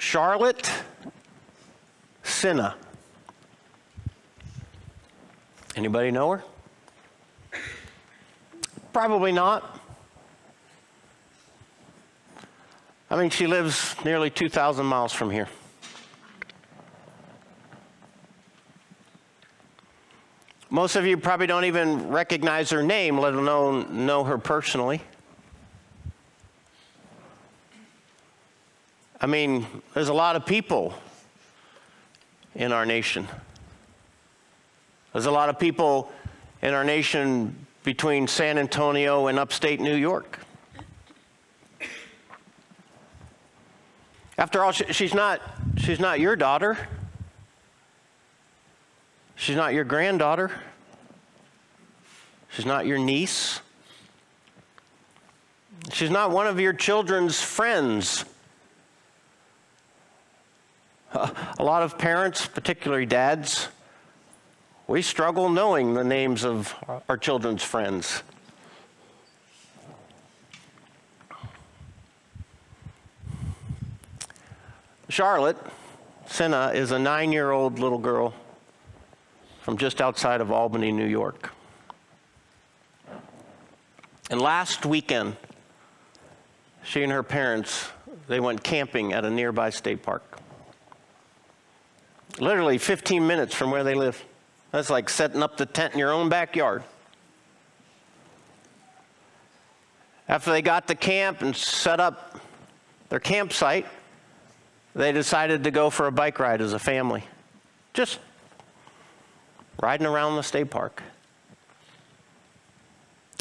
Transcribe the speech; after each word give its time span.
Charlotte 0.00 0.72
Sena. 2.22 2.74
Anybody 5.76 6.10
know 6.10 6.30
her? 6.30 6.44
Probably 8.94 9.30
not. 9.30 9.78
I 13.10 13.16
mean, 13.16 13.28
she 13.28 13.46
lives 13.46 13.94
nearly 14.04 14.30
2,000 14.30 14.86
miles 14.86 15.12
from 15.12 15.30
here. 15.30 15.48
Most 20.70 20.96
of 20.96 21.04
you 21.04 21.18
probably 21.18 21.46
don't 21.46 21.66
even 21.66 22.08
recognize 22.08 22.70
her 22.70 22.82
name, 22.82 23.18
let 23.18 23.34
alone 23.34 24.06
know 24.06 24.24
her 24.24 24.38
personally. 24.38 25.02
Mean, 29.30 29.66
there's 29.94 30.08
a 30.08 30.14
lot 30.14 30.36
of 30.36 30.44
people 30.44 30.92
in 32.54 32.72
our 32.72 32.84
nation. 32.84 33.28
There's 35.12 35.26
a 35.26 35.30
lot 35.30 35.48
of 35.48 35.58
people 35.58 36.10
in 36.62 36.74
our 36.74 36.84
nation 36.84 37.66
between 37.84 38.26
San 38.26 38.58
Antonio 38.58 39.28
and 39.28 39.38
upstate 39.38 39.80
New 39.80 39.94
York. 39.94 40.38
After 44.36 44.64
all, 44.64 44.72
she's 44.72 45.14
not, 45.14 45.40
she's 45.76 46.00
not 46.00 46.18
your 46.18 46.34
daughter. 46.34 46.76
She's 49.36 49.56
not 49.56 49.74
your 49.74 49.84
granddaughter. 49.84 50.50
She's 52.50 52.66
not 52.66 52.86
your 52.86 52.98
niece. 52.98 53.60
She's 55.92 56.10
not 56.10 56.30
one 56.30 56.46
of 56.46 56.58
your 56.60 56.72
children's 56.72 57.40
friends. 57.40 58.24
A 61.58 61.64
lot 61.64 61.82
of 61.82 61.98
parents, 61.98 62.46
particularly 62.46 63.06
dads, 63.06 63.68
we 64.86 65.02
struggle 65.02 65.48
knowing 65.48 65.94
the 65.94 66.04
names 66.04 66.44
of 66.44 66.74
our 67.08 67.16
children's 67.16 67.64
friends. 67.64 68.22
Charlotte 75.08 75.56
Sena 76.26 76.70
is 76.72 76.92
a 76.92 76.98
nine 76.98 77.32
year 77.32 77.50
old 77.50 77.80
little 77.80 77.98
girl 77.98 78.32
from 79.62 79.76
just 79.76 80.00
outside 80.00 80.40
of 80.40 80.52
Albany, 80.52 80.92
New 80.92 81.06
York. 81.06 81.50
And 84.30 84.40
last 84.40 84.86
weekend, 84.86 85.36
she 86.84 87.02
and 87.02 87.10
her 87.10 87.24
parents, 87.24 87.88
they 88.28 88.38
went 88.38 88.62
camping 88.62 89.12
at 89.12 89.24
a 89.24 89.30
nearby 89.30 89.70
state 89.70 90.04
park. 90.04 90.39
Literally 92.40 92.78
15 92.78 93.26
minutes 93.26 93.54
from 93.54 93.70
where 93.70 93.84
they 93.84 93.94
live. 93.94 94.24
That's 94.72 94.88
like 94.88 95.10
setting 95.10 95.42
up 95.42 95.58
the 95.58 95.66
tent 95.66 95.92
in 95.92 95.98
your 95.98 96.10
own 96.10 96.30
backyard. 96.30 96.82
After 100.26 100.50
they 100.50 100.62
got 100.62 100.88
to 100.88 100.94
camp 100.94 101.42
and 101.42 101.54
set 101.54 102.00
up 102.00 102.40
their 103.10 103.20
campsite, 103.20 103.86
they 104.94 105.12
decided 105.12 105.64
to 105.64 105.70
go 105.70 105.90
for 105.90 106.06
a 106.06 106.12
bike 106.12 106.38
ride 106.38 106.62
as 106.62 106.72
a 106.72 106.78
family. 106.78 107.24
Just 107.92 108.20
riding 109.82 110.06
around 110.06 110.36
the 110.36 110.42
state 110.42 110.70
park. 110.70 111.02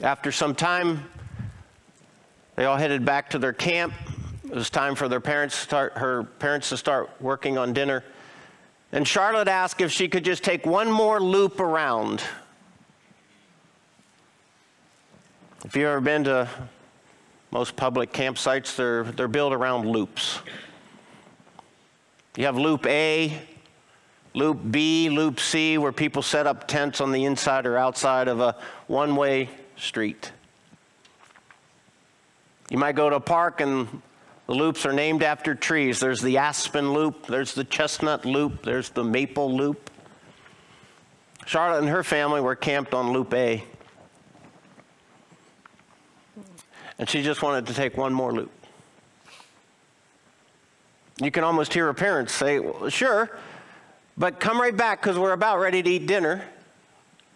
After 0.03 0.31
some 0.31 0.55
time, 0.55 1.05
they 2.55 2.66
all 2.66 2.77
headed 2.77 3.05
back 3.05 3.30
to 3.30 3.39
their 3.39 3.53
camp. 3.53 3.94
It 4.44 4.55
was 4.55 4.70
time 4.70 4.95
for 4.95 5.08
their 5.08 5.22
parents 5.22 5.55
start, 5.55 5.94
her 5.94 6.23
parents 6.23 6.70
to 6.70 6.77
start 6.77 7.09
working 7.22 7.58
on 7.58 7.72
dinner. 7.72 8.03
And 8.91 9.07
Charlotte 9.07 9.47
asked 9.47 9.81
if 9.81 9.91
she 9.91 10.07
could 10.07 10.25
just 10.25 10.43
take 10.43 10.65
one 10.65 10.91
more 10.91 11.19
loop 11.19 11.59
around. 11.59 12.23
If 15.64 15.75
you've 15.75 15.86
ever 15.86 16.02
been 16.02 16.23
to 16.23 16.49
most 17.52 17.75
public 17.75 18.11
campsites, 18.11 18.75
they're, 18.75 19.03
they're 19.03 19.27
built 19.27 19.53
around 19.53 19.87
loops. 19.87 20.39
You 22.36 22.45
have 22.45 22.58
loop 22.58 22.86
A, 22.87 23.37
loop 24.33 24.59
B, 24.71 25.09
loop 25.09 25.39
C, 25.39 25.77
where 25.77 25.91
people 25.91 26.21
set 26.21 26.47
up 26.47 26.67
tents 26.67 27.02
on 27.02 27.11
the 27.11 27.25
inside 27.25 27.65
or 27.65 27.77
outside 27.77 28.27
of 28.27 28.39
a 28.39 28.55
one 28.87 29.15
way 29.15 29.49
street. 29.75 30.31
You 32.69 32.77
might 32.77 32.95
go 32.95 33.09
to 33.09 33.17
a 33.17 33.19
park 33.19 33.61
and 33.61 34.02
the 34.49 34.55
loops 34.55 34.83
are 34.83 34.92
named 34.92 35.21
after 35.21 35.54
trees. 35.54 35.99
There's 35.99 36.21
the 36.21 36.39
aspen 36.39 36.92
loop, 36.92 37.27
there's 37.27 37.54
the 37.54 37.64
chestnut 37.64 38.26
loop, 38.26 38.64
there's 38.64 38.89
the 38.89 39.04
maple 39.04 39.55
loop. 39.55 39.92
Charlotte 41.45 41.82
and 41.82 41.89
her 41.89 42.04
family 42.04 42.42
were 42.42 42.55
camped 42.55 42.95
on 42.95 43.11
Loop 43.11 43.32
A. 43.36 43.64
And 46.98 47.08
she 47.08 47.21
just 47.21 47.43
wanted 47.43 47.67
to 47.67 47.76
take 47.76 47.95
one 47.95 48.11
more 48.11 48.33
loop. 48.33 48.52
You 51.21 51.30
can 51.30 51.43
almost 51.43 51.71
hear 51.71 51.86
her 51.86 51.93
parents 51.93 52.33
say, 52.33 52.58
well, 52.58 52.89
Sure, 52.89 53.30
but 54.17 54.39
come 54.39 54.59
right 54.59 54.76
back 54.76 54.99
because 54.99 55.20
we're 55.20 55.33
about 55.33 55.59
ready 55.59 55.83
to 55.83 55.89
eat 55.92 56.08
dinner. 56.08 56.43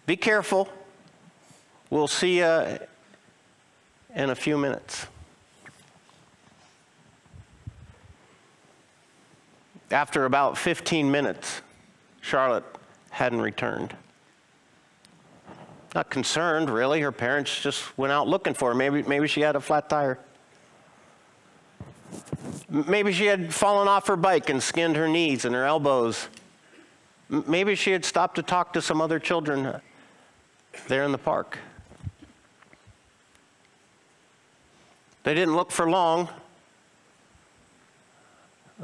Be 0.06 0.16
careful. 0.16 0.68
We'll 1.90 2.08
see 2.08 2.38
you 2.38 2.78
in 4.16 4.30
a 4.30 4.34
few 4.34 4.58
minutes. 4.58 5.06
After 9.94 10.24
about 10.24 10.58
15 10.58 11.08
minutes, 11.08 11.62
Charlotte 12.20 12.64
hadn't 13.10 13.40
returned. 13.40 13.94
Not 15.94 16.10
concerned, 16.10 16.68
really. 16.68 17.00
Her 17.00 17.12
parents 17.12 17.62
just 17.62 17.96
went 17.96 18.12
out 18.12 18.26
looking 18.26 18.54
for 18.54 18.70
her. 18.70 18.74
Maybe, 18.74 19.04
maybe 19.04 19.28
she 19.28 19.40
had 19.40 19.54
a 19.54 19.60
flat 19.60 19.88
tire. 19.88 20.18
Maybe 22.68 23.12
she 23.12 23.26
had 23.26 23.54
fallen 23.54 23.86
off 23.86 24.08
her 24.08 24.16
bike 24.16 24.50
and 24.50 24.60
skinned 24.60 24.96
her 24.96 25.06
knees 25.06 25.44
and 25.44 25.54
her 25.54 25.64
elbows. 25.64 26.26
Maybe 27.28 27.76
she 27.76 27.92
had 27.92 28.04
stopped 28.04 28.34
to 28.34 28.42
talk 28.42 28.72
to 28.72 28.82
some 28.82 29.00
other 29.00 29.20
children 29.20 29.64
uh, 29.64 29.80
there 30.88 31.04
in 31.04 31.12
the 31.12 31.18
park. 31.18 31.56
They 35.22 35.34
didn't 35.34 35.54
look 35.54 35.70
for 35.70 35.88
long. 35.88 36.28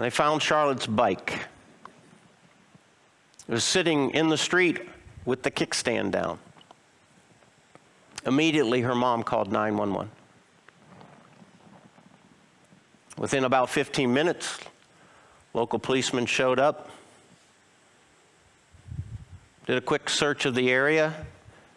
They 0.01 0.09
found 0.09 0.41
Charlotte's 0.41 0.87
bike. 0.87 1.47
It 3.47 3.53
was 3.53 3.65
sitting 3.65 4.13
in 4.13 4.31
the 4.31 4.39
street 4.39 4.81
with 5.27 5.43
the 5.43 5.51
kickstand 5.51 6.13
down. 6.13 6.39
Immediately, 8.25 8.81
her 8.81 8.95
mom 8.95 9.23
called 9.23 9.53
911. 9.53 10.11
Within 13.19 13.45
about 13.45 13.69
15 13.69 14.11
minutes, 14.11 14.59
local 15.53 15.79
policemen 15.79 16.25
showed 16.25 16.59
up, 16.59 16.89
did 19.67 19.77
a 19.77 19.83
quick 19.83 20.09
search 20.09 20.47
of 20.47 20.55
the 20.55 20.71
area, 20.71 21.27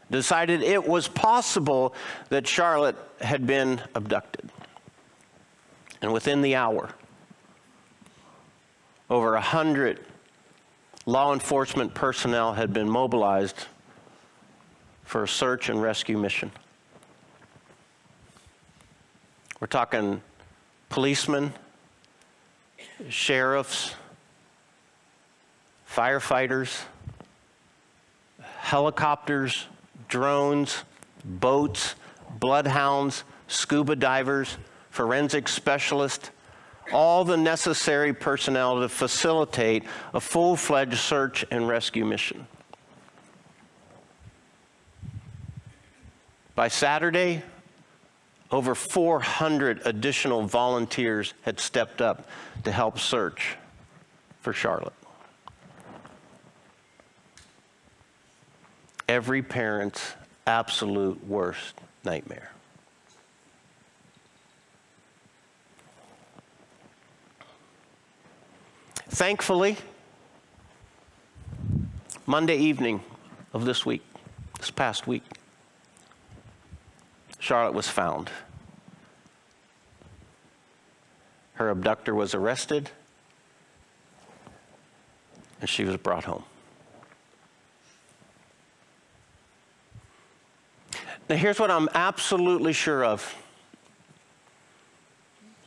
decided 0.09 0.63
it 0.63 0.88
was 0.88 1.09
possible 1.09 1.94
that 2.29 2.47
Charlotte 2.47 2.95
had 3.19 3.45
been 3.45 3.81
abducted. 3.94 4.50
And 6.01 6.13
within 6.13 6.41
the 6.41 6.56
hour, 6.56 6.89
over 9.13 9.35
a 9.35 9.41
hundred 9.41 10.00
law 11.06 11.34
enforcement 11.34 11.94
personnel 11.94 12.51
had 12.53 12.74
been 12.74 12.90
mobilized 12.90 13.68
for 15.03 15.22
a 15.22 15.28
search 15.28 15.69
and 15.69 15.79
rescue 15.79 16.18
mission. 16.18 16.51
We're 19.59 19.68
talking 19.68 20.19
policemen, 20.90 21.53
sheriffs, 23.07 23.94
firefighters, 25.88 26.81
helicopters, 28.57 29.68
drones, 30.07 30.83
boats, 31.24 31.94
bloodhounds, 32.39 33.25
scuba 33.48 33.95
divers, 33.95 34.57
forensic 34.89 35.48
specialists, 35.48 36.31
all 36.91 37.24
the 37.24 37.38
necessary 37.38 38.13
personnel 38.13 38.81
to 38.81 38.89
facilitate 38.89 39.83
a 40.13 40.19
full 40.19 40.56
fledged 40.56 40.97
search 40.97 41.45
and 41.51 41.68
rescue 41.68 42.06
mission. 42.06 42.47
By 46.56 46.68
Saturday, 46.68 47.41
over 48.51 48.75
400 48.75 49.81
additional 49.85 50.44
volunteers 50.44 51.33
had 51.41 51.59
stepped 51.59 52.01
up 52.01 52.27
to 52.63 52.71
help 52.71 53.00
search 53.00 53.57
for 54.41 54.53
Charlotte. 54.53 54.94
Every 59.07 59.41
parent's 59.41 60.13
absolute 60.45 61.25
worst 61.27 61.75
nightmare. 62.03 62.52
Thankfully, 69.13 69.77
Monday 72.25 72.57
evening 72.57 73.04
of 73.54 73.63
this 73.63 73.86
week, 73.86 74.01
this 74.57 74.71
past 74.71 75.06
week, 75.06 75.21
Charlotte 77.38 77.75
was 77.75 77.88
found. 77.88 78.31
Her 81.54 81.69
abductor 81.69 82.15
was 82.15 82.33
arrested, 82.33 82.89
and 85.62 85.69
she 85.69 85.83
was 85.83 85.95
brought 85.98 86.24
home. 86.24 86.44
Now, 91.30 91.36
here's 91.36 91.60
what 91.60 91.69
I'm 91.69 91.88
absolutely 91.94 92.74
sure 92.74 93.06
of 93.06 93.36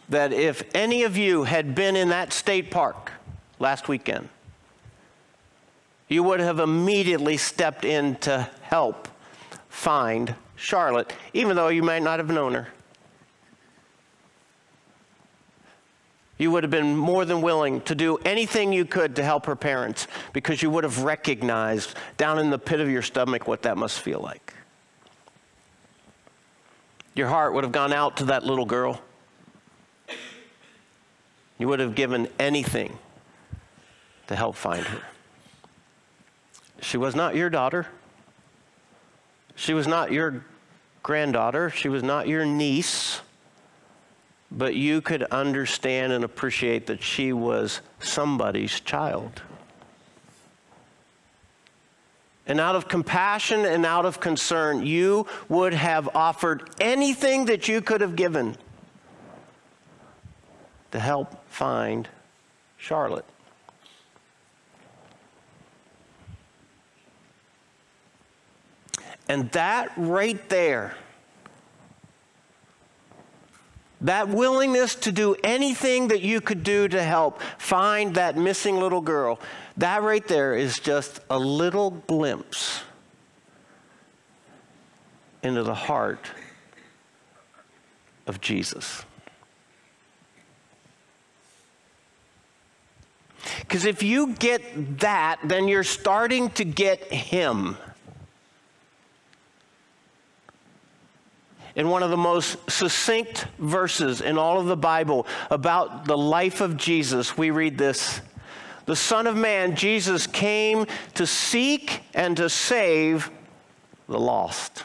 that 0.08 0.32
if 0.32 0.64
any 0.74 1.04
of 1.04 1.16
you 1.16 1.44
had 1.44 1.76
been 1.76 1.94
in 1.94 2.08
that 2.08 2.32
state 2.32 2.72
park 2.72 3.12
last 3.58 3.88
weekend, 3.88 4.28
you 6.08 6.22
would 6.22 6.40
have 6.40 6.60
immediately 6.60 7.36
stepped 7.36 7.84
in 7.84 8.16
to 8.16 8.48
help 8.62 9.08
find 9.68 10.34
Charlotte, 10.54 11.12
even 11.34 11.56
though 11.56 11.68
you 11.68 11.82
might 11.82 12.02
not 12.02 12.18
have 12.18 12.30
known 12.30 12.54
her. 12.54 12.68
You 16.38 16.50
would 16.50 16.64
have 16.64 16.70
been 16.70 16.96
more 16.96 17.24
than 17.24 17.40
willing 17.40 17.80
to 17.82 17.94
do 17.94 18.18
anything 18.18 18.72
you 18.72 18.84
could 18.84 19.16
to 19.16 19.22
help 19.22 19.46
her 19.46 19.56
parents 19.56 20.06
because 20.34 20.62
you 20.62 20.70
would 20.70 20.84
have 20.84 21.02
recognized 21.02 21.94
down 22.18 22.38
in 22.38 22.50
the 22.50 22.58
pit 22.58 22.80
of 22.80 22.90
your 22.90 23.02
stomach 23.02 23.48
what 23.48 23.62
that 23.62 23.78
must 23.78 24.00
feel 24.00 24.20
like. 24.20 24.52
Your 27.14 27.28
heart 27.28 27.54
would 27.54 27.64
have 27.64 27.72
gone 27.72 27.94
out 27.94 28.18
to 28.18 28.26
that 28.26 28.44
little 28.44 28.66
girl. 28.66 29.00
You 31.58 31.68
would 31.68 31.80
have 31.80 31.94
given 31.94 32.28
anything 32.38 32.98
to 34.28 34.36
help 34.36 34.56
find 34.56 34.84
her. 34.84 35.02
She 36.80 36.96
was 36.96 37.14
not 37.14 37.34
your 37.34 37.50
daughter. 37.50 37.86
She 39.54 39.74
was 39.74 39.86
not 39.86 40.12
your 40.12 40.44
granddaughter. 41.02 41.70
She 41.70 41.88
was 41.88 42.02
not 42.02 42.28
your 42.28 42.44
niece. 42.44 43.20
But 44.50 44.74
you 44.74 45.00
could 45.00 45.22
understand 45.24 46.12
and 46.12 46.22
appreciate 46.24 46.86
that 46.86 47.02
she 47.02 47.32
was 47.32 47.80
somebody's 47.98 48.80
child. 48.80 49.42
And 52.46 52.60
out 52.60 52.76
of 52.76 52.86
compassion 52.86 53.64
and 53.64 53.84
out 53.84 54.04
of 54.04 54.20
concern, 54.20 54.86
you 54.86 55.26
would 55.48 55.74
have 55.74 56.08
offered 56.14 56.70
anything 56.80 57.46
that 57.46 57.66
you 57.66 57.80
could 57.80 58.00
have 58.00 58.14
given 58.14 58.56
to 60.92 61.00
help 61.00 61.44
find 61.48 62.08
Charlotte. 62.76 63.24
And 69.28 69.50
that 69.52 69.92
right 69.96 70.48
there, 70.48 70.94
that 74.00 74.28
willingness 74.28 74.94
to 74.94 75.12
do 75.12 75.34
anything 75.42 76.08
that 76.08 76.20
you 76.20 76.40
could 76.40 76.62
do 76.62 76.86
to 76.86 77.02
help 77.02 77.40
find 77.58 78.14
that 78.14 78.36
missing 78.36 78.76
little 78.76 79.00
girl, 79.00 79.40
that 79.76 80.02
right 80.02 80.26
there 80.28 80.54
is 80.54 80.78
just 80.78 81.20
a 81.28 81.38
little 81.38 81.90
glimpse 81.90 82.82
into 85.42 85.62
the 85.62 85.74
heart 85.74 86.30
of 88.26 88.40
Jesus. 88.40 89.04
Because 93.60 93.84
if 93.84 94.02
you 94.02 94.34
get 94.34 95.00
that, 95.00 95.40
then 95.44 95.68
you're 95.68 95.84
starting 95.84 96.50
to 96.50 96.64
get 96.64 97.12
Him. 97.12 97.76
In 101.76 101.90
one 101.90 102.02
of 102.02 102.10
the 102.10 102.16
most 102.16 102.58
succinct 102.70 103.46
verses 103.58 104.22
in 104.22 104.38
all 104.38 104.58
of 104.58 104.66
the 104.66 104.76
Bible 104.76 105.26
about 105.50 106.06
the 106.06 106.16
life 106.16 106.62
of 106.62 106.76
Jesus, 106.76 107.36
we 107.36 107.50
read 107.50 107.76
this 107.76 108.22
The 108.86 108.96
Son 108.96 109.26
of 109.26 109.36
Man, 109.36 109.76
Jesus, 109.76 110.26
came 110.26 110.86
to 111.14 111.26
seek 111.26 112.00
and 112.14 112.36
to 112.38 112.48
save 112.48 113.30
the 114.08 114.18
lost. 114.18 114.84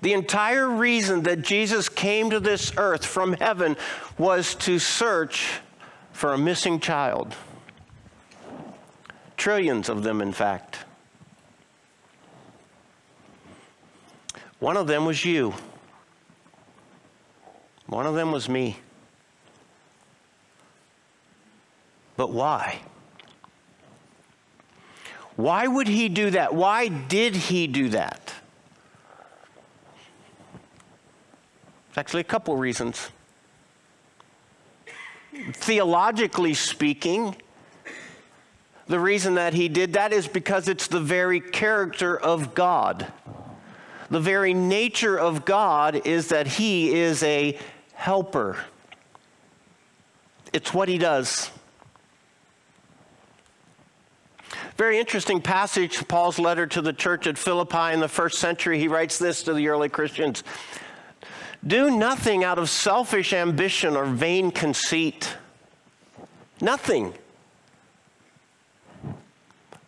The 0.00 0.14
entire 0.14 0.68
reason 0.68 1.22
that 1.24 1.42
Jesus 1.42 1.88
came 1.88 2.30
to 2.30 2.40
this 2.40 2.72
earth 2.76 3.04
from 3.04 3.34
heaven 3.34 3.76
was 4.18 4.56
to 4.56 4.78
search 4.78 5.60
for 6.12 6.32
a 6.32 6.38
missing 6.38 6.80
child. 6.80 7.36
Trillions 9.36 9.88
of 9.88 10.02
them, 10.02 10.20
in 10.20 10.32
fact. 10.32 10.84
One 14.62 14.76
of 14.76 14.86
them 14.86 15.06
was 15.06 15.24
you. 15.24 15.54
One 17.88 18.06
of 18.06 18.14
them 18.14 18.30
was 18.30 18.48
me. 18.48 18.78
But 22.16 22.30
why? 22.30 22.80
Why 25.34 25.66
would 25.66 25.88
he 25.88 26.08
do 26.08 26.30
that? 26.30 26.54
Why 26.54 26.86
did 26.86 27.34
he 27.34 27.66
do 27.66 27.88
that? 27.88 28.32
It's 31.88 31.98
actually 31.98 32.20
a 32.20 32.30
couple 32.30 32.56
reasons. 32.56 33.10
Theologically 35.54 36.54
speaking, 36.54 37.34
the 38.86 39.00
reason 39.00 39.34
that 39.34 39.54
he 39.54 39.68
did 39.68 39.94
that 39.94 40.12
is 40.12 40.28
because 40.28 40.68
it's 40.68 40.86
the 40.86 41.00
very 41.00 41.40
character 41.40 42.16
of 42.16 42.54
God. 42.54 43.12
The 44.12 44.20
very 44.20 44.52
nature 44.52 45.18
of 45.18 45.46
God 45.46 46.06
is 46.06 46.28
that 46.28 46.46
He 46.46 46.92
is 46.92 47.22
a 47.22 47.58
helper. 47.94 48.58
It's 50.52 50.74
what 50.74 50.90
He 50.90 50.98
does. 50.98 51.50
Very 54.76 54.98
interesting 54.98 55.40
passage, 55.40 56.06
Paul's 56.08 56.38
letter 56.38 56.66
to 56.66 56.82
the 56.82 56.92
church 56.92 57.26
at 57.26 57.38
Philippi 57.38 57.94
in 57.94 58.00
the 58.00 58.08
first 58.08 58.38
century. 58.38 58.78
He 58.78 58.86
writes 58.86 59.18
this 59.18 59.42
to 59.44 59.54
the 59.54 59.68
early 59.68 59.88
Christians 59.88 60.44
Do 61.66 61.90
nothing 61.90 62.44
out 62.44 62.58
of 62.58 62.68
selfish 62.68 63.32
ambition 63.32 63.96
or 63.96 64.04
vain 64.04 64.50
conceit. 64.50 65.38
Nothing 66.60 67.14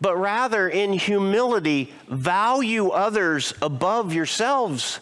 but 0.00 0.16
rather 0.16 0.68
in 0.68 0.92
humility 0.92 1.92
value 2.08 2.88
others 2.88 3.54
above 3.62 4.12
yourselves. 4.12 5.00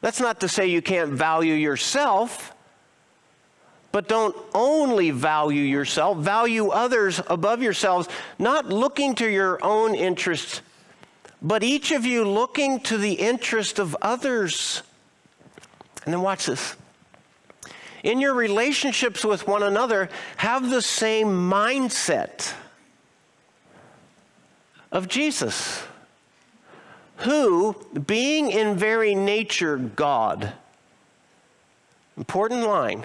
That's 0.00 0.20
not 0.20 0.40
to 0.40 0.48
say 0.48 0.66
you 0.66 0.82
can't 0.82 1.12
value 1.12 1.54
yourself, 1.54 2.54
but 3.92 4.08
don't 4.08 4.36
only 4.54 5.10
value 5.10 5.62
yourself, 5.62 6.18
value 6.18 6.68
others 6.68 7.20
above 7.28 7.62
yourselves, 7.62 8.08
not 8.38 8.66
looking 8.66 9.14
to 9.14 9.30
your 9.30 9.64
own 9.64 9.94
interests, 9.94 10.60
but 11.40 11.62
each 11.62 11.92
of 11.92 12.04
you 12.04 12.24
looking 12.24 12.80
to 12.80 12.98
the 12.98 13.12
interest 13.12 13.78
of 13.78 13.96
others. 14.02 14.82
And 16.04 16.12
then 16.12 16.22
watch 16.22 16.46
this. 16.46 16.74
In 18.02 18.20
your 18.20 18.34
relationships 18.34 19.24
with 19.24 19.46
one 19.46 19.62
another, 19.62 20.10
have 20.36 20.68
the 20.68 20.82
same 20.82 21.28
mindset 21.50 22.52
of 24.94 25.08
Jesus, 25.08 25.82
who, 27.18 27.76
being 28.06 28.50
in 28.50 28.76
very 28.76 29.14
nature 29.14 29.76
God, 29.76 30.52
important 32.16 32.62
line, 32.62 33.04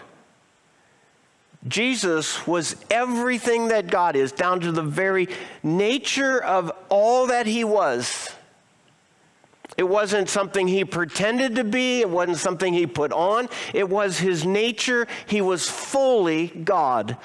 Jesus 1.67 2.48
was 2.48 2.75
everything 2.89 3.69
that 3.69 3.88
God 3.88 4.15
is, 4.15 4.31
down 4.31 4.62
to 4.62 4.72
the 4.72 4.84
very 4.84 5.27
nature 5.63 6.41
of 6.41 6.72
all 6.88 7.27
that 7.27 7.48
he 7.48 7.63
was. 7.63 8.29
It 9.78 9.88
wasn't 9.88 10.30
something 10.30 10.68
he 10.68 10.84
pretended 10.84 11.56
to 11.56 11.64
be, 11.64 12.02
it 12.02 12.10
wasn't 12.10 12.40
something 12.40 12.74
he 12.74 12.86
put 12.86 13.12
on. 13.12 13.48
It 13.74 13.88
was 13.88 14.20
his 14.20 14.46
nature. 14.46 15.08
He 15.28 15.42
was 15.42 15.70
fully 15.70 16.48
God. 16.48 17.16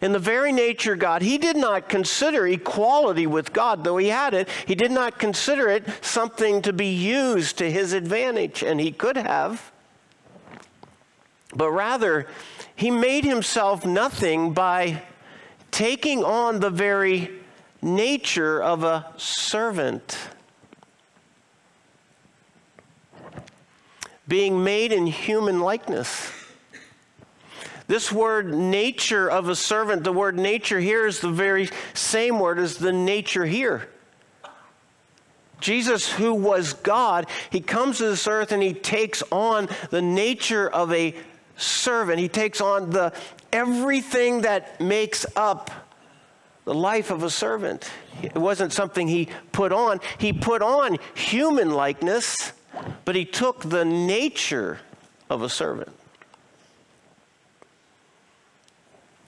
In 0.00 0.12
the 0.12 0.18
very 0.18 0.52
nature 0.52 0.96
God, 0.96 1.22
he 1.22 1.38
did 1.38 1.56
not 1.56 1.88
consider 1.88 2.46
equality 2.46 3.26
with 3.26 3.52
God, 3.52 3.82
though 3.82 3.96
he 3.96 4.08
had 4.08 4.34
it, 4.34 4.48
he 4.66 4.74
did 4.74 4.92
not 4.92 5.18
consider 5.18 5.68
it 5.68 5.84
something 6.04 6.62
to 6.62 6.72
be 6.72 6.86
used 6.86 7.58
to 7.58 7.70
his 7.70 7.92
advantage, 7.92 8.62
and 8.62 8.80
he 8.80 8.92
could 8.92 9.16
have. 9.16 9.72
But 11.54 11.70
rather, 11.70 12.26
he 12.76 12.90
made 12.90 13.24
himself 13.24 13.84
nothing 13.84 14.52
by 14.52 15.02
taking 15.70 16.22
on 16.22 16.60
the 16.60 16.70
very 16.70 17.30
nature 17.82 18.62
of 18.62 18.84
a 18.84 19.06
servant. 19.16 20.16
Being 24.26 24.64
made 24.64 24.92
in 24.92 25.06
human 25.06 25.60
likeness. 25.60 26.32
This 27.86 28.10
word 28.10 28.52
nature 28.54 29.30
of 29.30 29.48
a 29.48 29.56
servant, 29.56 30.04
the 30.04 30.12
word 30.12 30.38
nature 30.38 30.80
here 30.80 31.06
is 31.06 31.20
the 31.20 31.30
very 31.30 31.68
same 31.92 32.38
word 32.38 32.58
as 32.58 32.78
the 32.78 32.92
nature 32.92 33.44
here. 33.44 33.88
Jesus, 35.60 36.10
who 36.10 36.34
was 36.34 36.74
God, 36.74 37.26
he 37.50 37.60
comes 37.60 37.98
to 37.98 38.04
this 38.04 38.26
earth 38.26 38.52
and 38.52 38.62
he 38.62 38.74
takes 38.74 39.22
on 39.30 39.68
the 39.90 40.02
nature 40.02 40.68
of 40.68 40.92
a 40.92 41.14
servant. 41.56 42.18
He 42.18 42.28
takes 42.28 42.60
on 42.60 42.90
the 42.90 43.12
everything 43.52 44.42
that 44.42 44.80
makes 44.80 45.24
up 45.36 45.70
the 46.64 46.74
life 46.74 47.10
of 47.10 47.22
a 47.22 47.30
servant. 47.30 47.90
It 48.22 48.34
wasn't 48.34 48.72
something 48.72 49.06
he 49.06 49.28
put 49.52 49.72
on. 49.72 50.00
He 50.18 50.32
put 50.32 50.62
on 50.62 50.98
human 51.14 51.70
likeness, 51.70 52.52
but 53.04 53.14
he 53.14 53.24
took 53.24 53.60
the 53.60 53.84
nature 53.84 54.80
of 55.30 55.42
a 55.42 55.48
servant. 55.48 55.92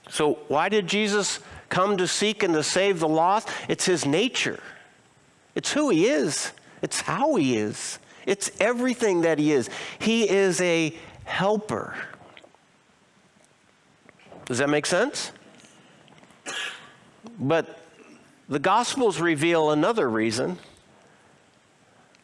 So, 0.08 0.34
why 0.48 0.68
did 0.68 0.86
Jesus 0.86 1.40
come 1.68 1.96
to 1.96 2.06
seek 2.06 2.42
and 2.42 2.54
to 2.54 2.62
save 2.62 3.00
the 3.00 3.08
lost? 3.08 3.48
It's 3.68 3.84
his 3.84 4.06
nature, 4.06 4.60
it's 5.54 5.72
who 5.72 5.90
he 5.90 6.06
is, 6.06 6.52
it's 6.82 7.00
how 7.00 7.34
he 7.34 7.56
is, 7.56 7.98
it's 8.24 8.50
everything 8.60 9.22
that 9.22 9.38
he 9.38 9.52
is. 9.52 9.68
He 9.98 10.28
is 10.28 10.60
a 10.60 10.96
helper. 11.24 11.94
Does 14.46 14.58
that 14.58 14.68
make 14.68 14.86
sense? 14.86 15.32
But 17.38 17.80
the 18.48 18.60
Gospels 18.60 19.20
reveal 19.20 19.70
another 19.70 20.08
reason 20.08 20.58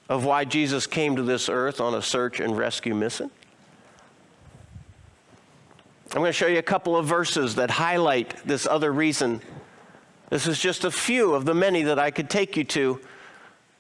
of 0.09 0.25
why 0.25 0.45
Jesus 0.45 0.87
came 0.87 1.17
to 1.17 1.23
this 1.23 1.49
earth 1.49 1.81
on 1.81 1.95
a 1.95 2.03
search 2.03 2.41
and 2.41 2.57
rescue 2.57 2.95
mission. 2.95 3.31
I'm 6.15 6.21
going 6.21 6.29
to 6.29 6.33
show 6.33 6.47
you 6.47 6.59
a 6.59 6.63
couple 6.63 6.95
of 6.97 7.07
verses 7.07 7.55
that 7.55 7.71
highlight 7.71 8.37
this 8.47 8.67
other 8.67 8.93
reason. 8.93 9.41
This 10.29 10.47
is 10.47 10.59
just 10.59 10.85
a 10.85 10.91
few 10.91 11.35
of 11.35 11.47
the 11.47 11.55
many 11.55 11.83
that 11.85 11.99
I 11.99 12.11
could 12.11 12.29
take 12.29 12.57
you 12.57 12.65
to. 12.65 13.01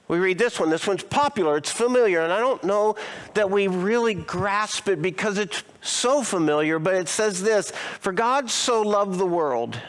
We 0.08 0.18
read 0.18 0.38
this 0.38 0.58
one. 0.58 0.70
This 0.70 0.86
one's 0.86 1.02
popular, 1.02 1.56
it's 1.56 1.70
familiar, 1.70 2.20
and 2.20 2.32
I 2.32 2.38
don't 2.38 2.62
know 2.64 2.96
that 3.34 3.50
we 3.50 3.68
really 3.68 4.14
grasp 4.14 4.88
it 4.88 5.00
because 5.00 5.38
it's 5.38 5.62
so 5.80 6.22
familiar, 6.22 6.78
but 6.78 6.94
it 6.94 7.08
says 7.08 7.42
this 7.42 7.70
For 8.00 8.12
God 8.12 8.50
so 8.50 8.82
loved 8.82 9.18
the 9.18 9.26
world. 9.26 9.80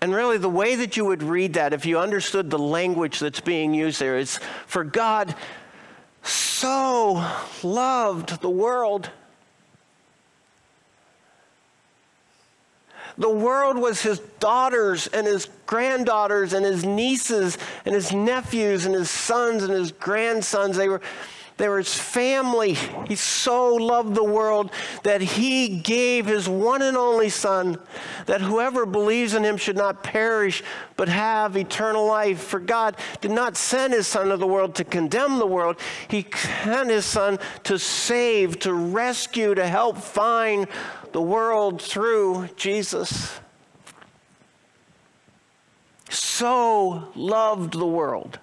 And 0.00 0.14
really, 0.14 0.38
the 0.38 0.48
way 0.48 0.74
that 0.76 0.96
you 0.96 1.04
would 1.04 1.22
read 1.22 1.54
that, 1.54 1.72
if 1.72 1.86
you 1.86 1.98
understood 1.98 2.50
the 2.50 2.58
language 2.58 3.18
that's 3.18 3.40
being 3.40 3.72
used 3.72 4.00
there, 4.00 4.18
is 4.18 4.38
for 4.66 4.84
God 4.84 5.34
so 6.22 7.24
loved 7.62 8.40
the 8.40 8.50
world 8.50 9.10
The 13.18 13.30
world 13.30 13.78
was 13.78 14.02
his 14.02 14.18
daughters 14.40 15.06
and 15.06 15.26
his 15.26 15.48
granddaughters 15.64 16.52
and 16.52 16.64
his 16.64 16.84
nieces 16.84 17.56
and 17.84 17.94
his 17.94 18.12
nephews 18.12 18.84
and 18.84 18.94
his 18.94 19.10
sons 19.10 19.62
and 19.62 19.72
his 19.72 19.92
grandsons. 19.92 20.76
They 20.76 20.88
were, 20.88 21.00
they 21.56 21.68
were 21.68 21.78
his 21.78 21.94
family. 21.94 22.74
He 23.08 23.16
so 23.16 23.74
loved 23.74 24.14
the 24.14 24.24
world 24.24 24.70
that 25.04 25.22
he 25.22 25.68
gave 25.68 26.26
his 26.26 26.48
one 26.48 26.82
and 26.82 26.96
only 26.96 27.30
Son, 27.30 27.78
that 28.26 28.42
whoever 28.42 28.84
believes 28.84 29.32
in 29.32 29.42
him 29.42 29.56
should 29.56 29.76
not 29.76 30.02
perish, 30.02 30.62
but 30.96 31.08
have 31.08 31.56
eternal 31.56 32.06
life. 32.06 32.40
For 32.40 32.60
God 32.60 32.96
did 33.22 33.30
not 33.30 33.56
send 33.56 33.94
his 33.94 34.06
Son 34.06 34.28
to 34.28 34.36
the 34.36 34.46
world 34.46 34.74
to 34.74 34.84
condemn 34.84 35.38
the 35.38 35.46
world, 35.46 35.76
he 36.08 36.26
sent 36.34 36.90
his 36.90 37.06
Son 37.06 37.38
to 37.64 37.78
save, 37.78 38.58
to 38.60 38.74
rescue, 38.74 39.54
to 39.54 39.66
help 39.66 39.96
find 39.96 40.66
the 41.12 41.22
world 41.22 41.80
through 41.80 42.48
Jesus. 42.56 43.40
So 46.10 47.08
loved 47.14 47.72
the 47.72 47.86
world. 47.86 48.38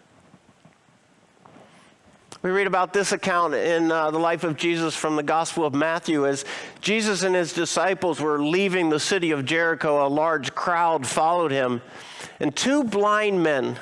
We 2.44 2.52
read 2.52 2.68
about 2.68 2.92
this 2.92 3.14
account 3.14 3.54
in 3.54 3.90
uh, 3.90 4.12
the 4.12 4.20
life 4.20 4.44
of 4.44 4.58
Jesus 4.58 4.98
from 4.98 5.16
the 5.16 5.24
Gospel 5.24 5.64
of 5.64 5.74
Matthew. 5.74 6.28
As 6.28 6.44
Jesus 6.82 7.24
and 7.24 7.34
his 7.34 7.54
disciples 7.54 8.20
were 8.20 8.44
leaving 8.44 8.90
the 8.90 9.00
city 9.00 9.32
of 9.32 9.46
Jericho, 9.46 10.06
a 10.06 10.10
large 10.10 10.54
crowd 10.54 11.08
followed 11.08 11.52
him, 11.52 11.82
and 12.42 12.54
two 12.54 12.84
blind 12.84 13.42
men 13.42 13.78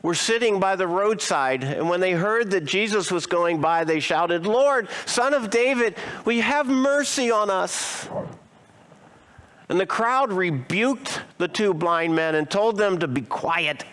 were 0.00 0.14
sitting 0.14 0.58
by 0.58 0.74
the 0.74 0.86
roadside, 0.86 1.64
and 1.64 1.86
when 1.90 2.00
they 2.00 2.12
heard 2.12 2.50
that 2.52 2.64
Jesus 2.64 3.10
was 3.10 3.26
going 3.26 3.60
by, 3.60 3.84
they 3.84 4.00
shouted, 4.00 4.46
Lord, 4.46 4.88
Son 5.04 5.34
of 5.34 5.50
David, 5.50 5.96
you 6.26 6.40
have 6.40 6.66
mercy 6.66 7.30
on 7.30 7.50
us? 7.50 8.08
And 9.68 9.78
the 9.78 9.84
crowd 9.84 10.32
rebuked 10.32 11.20
the 11.36 11.48
two 11.48 11.74
blind 11.74 12.16
men 12.16 12.36
and 12.36 12.50
told 12.50 12.78
them 12.78 13.00
to 13.00 13.06
be 13.06 13.20
quiet. 13.20 13.84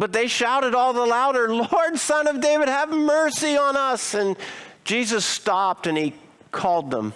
But 0.00 0.14
they 0.14 0.28
shouted 0.28 0.74
all 0.74 0.94
the 0.94 1.04
louder, 1.04 1.54
Lord, 1.54 1.98
Son 1.98 2.26
of 2.26 2.40
David, 2.40 2.68
have 2.68 2.88
mercy 2.88 3.58
on 3.58 3.76
us. 3.76 4.14
And 4.14 4.34
Jesus 4.82 5.26
stopped 5.26 5.86
and 5.86 5.98
he 5.98 6.14
called 6.50 6.90
them. 6.90 7.12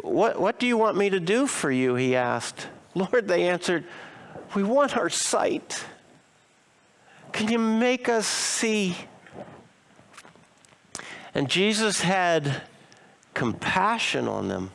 What, 0.00 0.40
what 0.40 0.60
do 0.60 0.68
you 0.68 0.76
want 0.76 0.96
me 0.96 1.10
to 1.10 1.18
do 1.18 1.48
for 1.48 1.72
you? 1.72 1.96
He 1.96 2.14
asked. 2.14 2.68
Lord, 2.94 3.26
they 3.26 3.48
answered, 3.48 3.84
we 4.54 4.62
want 4.62 4.96
our 4.96 5.10
sight. 5.10 5.84
Can 7.32 7.48
you 7.48 7.58
make 7.58 8.08
us 8.08 8.28
see? 8.28 8.96
And 11.34 11.50
Jesus 11.50 12.00
had 12.00 12.62
compassion 13.34 14.28
on 14.28 14.46
them. 14.46 14.70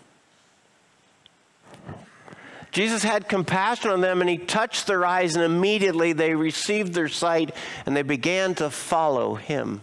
Jesus 2.74 3.04
had 3.04 3.30
compassion 3.30 3.92
on 3.92 4.02
them 4.02 4.20
and 4.20 4.30
he 4.30 4.38
touched 4.38 4.88
their 4.88 5.06
eyes, 5.06 5.36
and 5.36 5.46
immediately 5.46 6.12
they 6.12 6.36
received 6.36 6.94
their 6.94 7.08
sight 7.08 7.56
and 7.86 7.96
they 7.96 8.02
began 8.02 8.56
to 8.56 8.70
follow 8.70 9.36
him. 9.36 9.82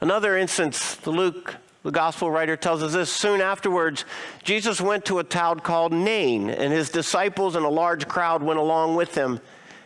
Another 0.00 0.36
instance, 0.36 0.94
the 0.96 1.10
Luke 1.10 1.56
the 1.82 1.90
gospel 1.90 2.30
writer 2.30 2.58
tells 2.58 2.82
us 2.82 2.92
this 2.92 3.10
soon 3.10 3.40
afterwards, 3.40 4.04
Jesus 4.44 4.82
went 4.82 5.06
to 5.06 5.18
a 5.18 5.24
town 5.24 5.60
called 5.60 5.94
Nain, 5.94 6.50
and 6.50 6.72
his 6.72 6.90
disciples 6.90 7.56
and 7.56 7.64
a 7.64 7.70
large 7.70 8.06
crowd 8.06 8.42
went 8.42 8.58
along 8.58 8.96
with 8.96 9.14
him. 9.14 9.40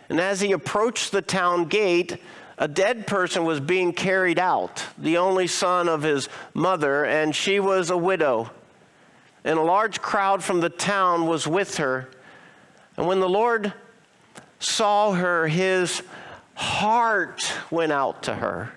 And 0.09 0.21
as 0.21 0.41
he 0.41 0.51
approached 0.51 1.13
the 1.13 1.23
town 1.23 1.67
gate, 1.67 2.21
a 2.59 2.67
dead 2.67 3.07
person 3.07 3.45
was 3.45 3.61
being 3.61 3.93
carried 3.93 4.41
out, 4.41 4.85
the 4.99 5.19
only 5.19 5.47
son 5.47 5.89
of 5.89 6.03
his 6.03 6.29
mother, 6.53 7.05
and 7.05 7.35
she 7.35 7.61
was 7.61 7.91
a 7.91 7.97
widow. 7.97 8.51
And 9.45 9.59
a 9.59 9.63
large 9.63 10.01
crowd 10.01 10.43
from 10.43 10.61
the 10.61 10.71
town 10.71 11.27
was 11.27 11.47
with 11.47 11.77
her. 11.77 12.09
And 12.97 13.07
when 13.07 13.21
the 13.21 13.29
Lord 13.29 13.73
saw 14.59 15.13
her, 15.13 15.47
his 15.47 16.03
heart 16.55 17.53
went 17.71 17.93
out 17.93 18.23
to 18.25 18.35
her 18.35 18.73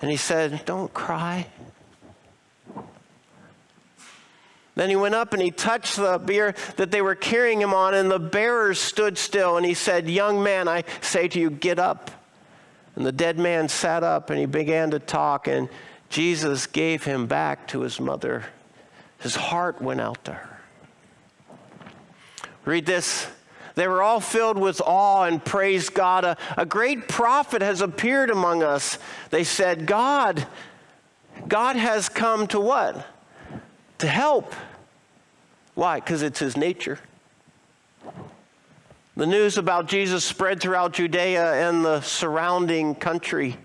and 0.00 0.10
he 0.10 0.16
said, 0.16 0.64
Don't 0.64 0.92
cry. 0.92 1.46
Then 4.74 4.90
he 4.90 4.96
went 4.96 5.14
up 5.14 5.32
and 5.32 5.40
he 5.40 5.50
touched 5.50 5.96
the 5.96 6.18
bier 6.18 6.54
that 6.76 6.90
they 6.90 7.00
were 7.00 7.14
carrying 7.14 7.62
him 7.62 7.72
on, 7.72 7.94
and 7.94 8.10
the 8.10 8.18
bearers 8.18 8.78
stood 8.78 9.16
still. 9.16 9.56
And 9.56 9.64
he 9.64 9.72
said, 9.72 10.08
Young 10.08 10.42
man, 10.42 10.68
I 10.68 10.84
say 11.00 11.28
to 11.28 11.40
you, 11.40 11.50
get 11.50 11.78
up. 11.78 12.10
And 12.94 13.04
the 13.04 13.12
dead 13.12 13.38
man 13.38 13.68
sat 13.68 14.02
up 14.02 14.30
and 14.30 14.38
he 14.38 14.46
began 14.46 14.90
to 14.90 14.98
talk, 14.98 15.48
and 15.48 15.68
Jesus 16.08 16.66
gave 16.66 17.04
him 17.04 17.26
back 17.26 17.66
to 17.68 17.80
his 17.80 17.98
mother. 17.98 18.44
His 19.18 19.36
heart 19.36 19.80
went 19.80 20.00
out 20.00 20.24
to 20.24 20.32
her. 20.32 20.60
Read 22.64 22.86
this 22.86 23.28
they 23.76 23.86
were 23.86 24.02
all 24.02 24.20
filled 24.20 24.56
with 24.56 24.80
awe 24.80 25.24
and 25.24 25.44
praised 25.44 25.92
God. 25.92 26.24
A, 26.24 26.36
a 26.56 26.64
great 26.64 27.08
prophet 27.08 27.60
has 27.60 27.82
appeared 27.82 28.30
among 28.30 28.62
us. 28.62 28.98
They 29.28 29.44
said, 29.44 29.86
God, 29.86 30.46
God 31.46 31.76
has 31.76 32.08
come 32.08 32.46
to 32.48 32.58
what? 32.58 33.06
To 33.98 34.08
help. 34.08 34.54
Why? 35.74 36.00
Because 36.00 36.22
it's 36.22 36.38
his 36.38 36.56
nature. 36.56 36.98
The 39.14 39.26
news 39.26 39.58
about 39.58 39.88
Jesus 39.88 40.24
spread 40.24 40.58
throughout 40.58 40.94
Judea 40.94 41.68
and 41.68 41.84
the 41.84 42.00
surrounding 42.00 42.94
country. 42.94 43.58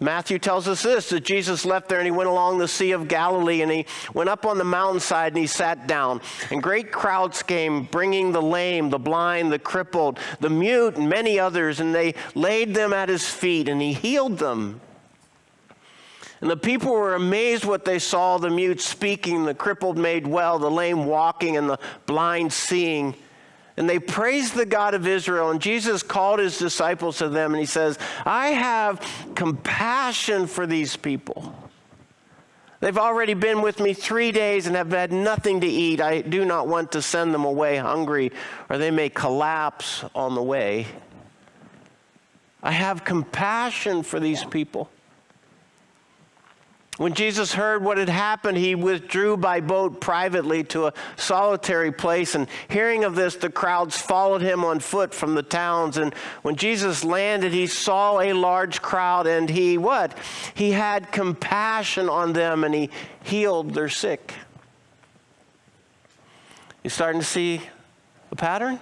Matthew 0.00 0.38
tells 0.38 0.66
us 0.66 0.82
this 0.82 1.08
that 1.10 1.24
Jesus 1.24 1.64
left 1.64 1.88
there 1.88 1.98
and 1.98 2.06
he 2.06 2.10
went 2.10 2.28
along 2.28 2.58
the 2.58 2.68
Sea 2.68 2.92
of 2.92 3.08
Galilee 3.08 3.62
and 3.62 3.70
he 3.70 3.86
went 4.12 4.28
up 4.28 4.44
on 4.44 4.58
the 4.58 4.64
mountainside 4.64 5.32
and 5.32 5.38
he 5.38 5.46
sat 5.46 5.86
down. 5.86 6.20
And 6.50 6.62
great 6.62 6.90
crowds 6.90 7.42
came, 7.42 7.84
bringing 7.84 8.32
the 8.32 8.42
lame, 8.42 8.90
the 8.90 8.98
blind, 8.98 9.52
the 9.52 9.58
crippled, 9.58 10.18
the 10.40 10.50
mute, 10.50 10.96
and 10.96 11.08
many 11.08 11.38
others, 11.38 11.80
and 11.80 11.94
they 11.94 12.14
laid 12.34 12.74
them 12.74 12.92
at 12.92 13.08
his 13.08 13.28
feet 13.28 13.68
and 13.68 13.80
he 13.80 13.92
healed 13.92 14.38
them. 14.38 14.80
And 16.40 16.50
the 16.50 16.56
people 16.56 16.92
were 16.92 17.14
amazed 17.14 17.64
what 17.64 17.84
they 17.84 17.98
saw 17.98 18.36
the 18.36 18.50
mute 18.50 18.80
speaking, 18.80 19.44
the 19.44 19.54
crippled 19.54 19.96
made 19.96 20.26
well, 20.26 20.58
the 20.58 20.70
lame 20.70 21.06
walking, 21.06 21.56
and 21.56 21.70
the 21.70 21.78
blind 22.04 22.52
seeing. 22.52 23.14
And 23.76 23.88
they 23.88 23.98
praised 23.98 24.54
the 24.54 24.66
God 24.66 24.94
of 24.94 25.06
Israel. 25.06 25.50
And 25.50 25.60
Jesus 25.60 26.02
called 26.02 26.38
his 26.38 26.58
disciples 26.58 27.18
to 27.18 27.28
them 27.28 27.52
and 27.52 27.60
he 27.60 27.66
says, 27.66 27.98
I 28.24 28.48
have 28.48 29.00
compassion 29.34 30.46
for 30.46 30.66
these 30.66 30.96
people. 30.96 31.54
They've 32.80 32.98
already 32.98 33.34
been 33.34 33.62
with 33.62 33.80
me 33.80 33.94
three 33.94 34.30
days 34.30 34.66
and 34.66 34.76
have 34.76 34.90
had 34.90 35.10
nothing 35.10 35.62
to 35.62 35.66
eat. 35.66 36.02
I 36.02 36.20
do 36.20 36.44
not 36.44 36.68
want 36.68 36.92
to 36.92 37.00
send 37.00 37.32
them 37.32 37.46
away 37.46 37.78
hungry, 37.78 38.30
or 38.68 38.76
they 38.76 38.90
may 38.90 39.08
collapse 39.08 40.04
on 40.14 40.34
the 40.34 40.42
way. 40.42 40.86
I 42.62 42.72
have 42.72 43.02
compassion 43.02 44.02
for 44.02 44.20
these 44.20 44.44
people. 44.44 44.90
When 46.96 47.14
Jesus 47.14 47.52
heard 47.52 47.82
what 47.82 47.98
had 47.98 48.08
happened, 48.08 48.56
he 48.56 48.76
withdrew 48.76 49.36
by 49.36 49.60
boat 49.60 50.00
privately 50.00 50.62
to 50.64 50.86
a 50.86 50.92
solitary 51.16 51.90
place. 51.90 52.36
And 52.36 52.46
hearing 52.68 53.02
of 53.02 53.16
this, 53.16 53.34
the 53.34 53.50
crowds 53.50 53.98
followed 53.98 54.42
him 54.42 54.64
on 54.64 54.78
foot 54.78 55.12
from 55.12 55.34
the 55.34 55.42
towns. 55.42 55.96
And 55.96 56.14
when 56.42 56.54
Jesus 56.54 57.02
landed, 57.02 57.52
he 57.52 57.66
saw 57.66 58.20
a 58.20 58.32
large 58.32 58.80
crowd 58.80 59.26
and 59.26 59.50
he 59.50 59.76
what? 59.76 60.16
He 60.54 60.70
had 60.70 61.10
compassion 61.10 62.08
on 62.08 62.32
them 62.32 62.62
and 62.62 62.72
he 62.72 62.90
healed 63.24 63.74
their 63.74 63.88
sick. 63.88 64.32
You 66.84 66.90
starting 66.90 67.20
to 67.20 67.26
see 67.26 67.60
a 68.30 68.36
pattern? 68.36 68.78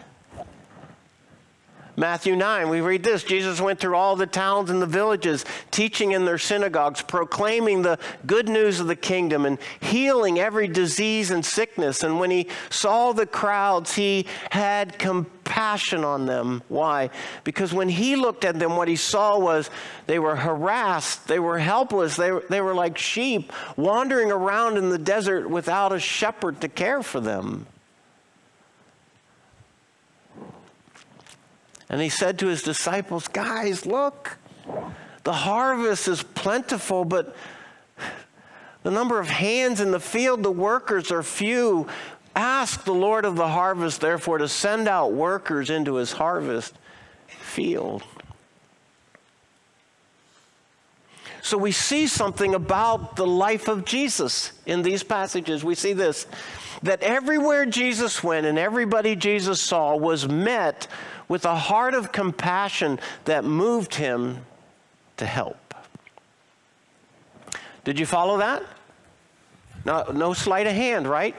Matthew 1.94 2.36
9, 2.36 2.70
we 2.70 2.80
read 2.80 3.02
this 3.02 3.22
Jesus 3.22 3.60
went 3.60 3.78
through 3.78 3.96
all 3.96 4.16
the 4.16 4.26
towns 4.26 4.70
and 4.70 4.80
the 4.80 4.86
villages, 4.86 5.44
teaching 5.70 6.12
in 6.12 6.24
their 6.24 6.38
synagogues, 6.38 7.02
proclaiming 7.02 7.82
the 7.82 7.98
good 8.26 8.48
news 8.48 8.80
of 8.80 8.86
the 8.86 8.96
kingdom, 8.96 9.44
and 9.44 9.58
healing 9.80 10.38
every 10.38 10.68
disease 10.68 11.30
and 11.30 11.44
sickness. 11.44 12.02
And 12.02 12.18
when 12.18 12.30
he 12.30 12.48
saw 12.70 13.12
the 13.12 13.26
crowds, 13.26 13.94
he 13.94 14.26
had 14.50 14.98
compassion 14.98 16.02
on 16.02 16.24
them. 16.24 16.62
Why? 16.68 17.10
Because 17.44 17.74
when 17.74 17.90
he 17.90 18.16
looked 18.16 18.46
at 18.46 18.58
them, 18.58 18.76
what 18.76 18.88
he 18.88 18.96
saw 18.96 19.38
was 19.38 19.68
they 20.06 20.18
were 20.18 20.36
harassed, 20.36 21.28
they 21.28 21.38
were 21.38 21.58
helpless, 21.58 22.16
they 22.16 22.32
were, 22.32 22.44
they 22.48 22.62
were 22.62 22.74
like 22.74 22.96
sheep 22.96 23.52
wandering 23.76 24.32
around 24.32 24.78
in 24.78 24.88
the 24.88 24.98
desert 24.98 25.50
without 25.50 25.92
a 25.92 26.00
shepherd 26.00 26.62
to 26.62 26.68
care 26.68 27.02
for 27.02 27.20
them. 27.20 27.66
And 31.92 32.00
he 32.00 32.08
said 32.08 32.38
to 32.38 32.46
his 32.46 32.62
disciples, 32.62 33.28
Guys, 33.28 33.84
look, 33.84 34.38
the 35.24 35.32
harvest 35.32 36.08
is 36.08 36.22
plentiful, 36.22 37.04
but 37.04 37.36
the 38.82 38.90
number 38.90 39.20
of 39.20 39.28
hands 39.28 39.78
in 39.78 39.90
the 39.90 40.00
field, 40.00 40.42
the 40.42 40.50
workers 40.50 41.12
are 41.12 41.22
few. 41.22 41.86
Ask 42.34 42.84
the 42.84 42.94
Lord 42.94 43.26
of 43.26 43.36
the 43.36 43.46
harvest, 43.46 44.00
therefore, 44.00 44.38
to 44.38 44.48
send 44.48 44.88
out 44.88 45.12
workers 45.12 45.68
into 45.68 45.96
his 45.96 46.12
harvest 46.12 46.74
field. 47.28 48.02
So 51.42 51.58
we 51.58 51.72
see 51.72 52.06
something 52.06 52.54
about 52.54 53.16
the 53.16 53.26
life 53.26 53.68
of 53.68 53.84
Jesus 53.84 54.52
in 54.64 54.82
these 54.82 55.02
passages. 55.02 55.62
We 55.62 55.74
see 55.74 55.92
this 55.92 56.26
that 56.82 57.02
everywhere 57.02 57.64
Jesus 57.64 58.24
went 58.24 58.44
and 58.44 58.58
everybody 58.58 59.14
Jesus 59.14 59.60
saw 59.60 59.94
was 59.94 60.28
met 60.28 60.88
with 61.32 61.46
a 61.46 61.56
heart 61.56 61.94
of 61.94 62.12
compassion 62.12 63.00
that 63.24 63.42
moved 63.42 63.94
him 63.94 64.36
to 65.16 65.24
help. 65.24 65.74
Did 67.84 67.98
you 67.98 68.04
follow 68.04 68.36
that? 68.36 68.62
No, 69.86 70.04
no 70.12 70.34
sleight 70.34 70.66
of 70.66 70.74
hand, 70.74 71.08
right? 71.08 71.34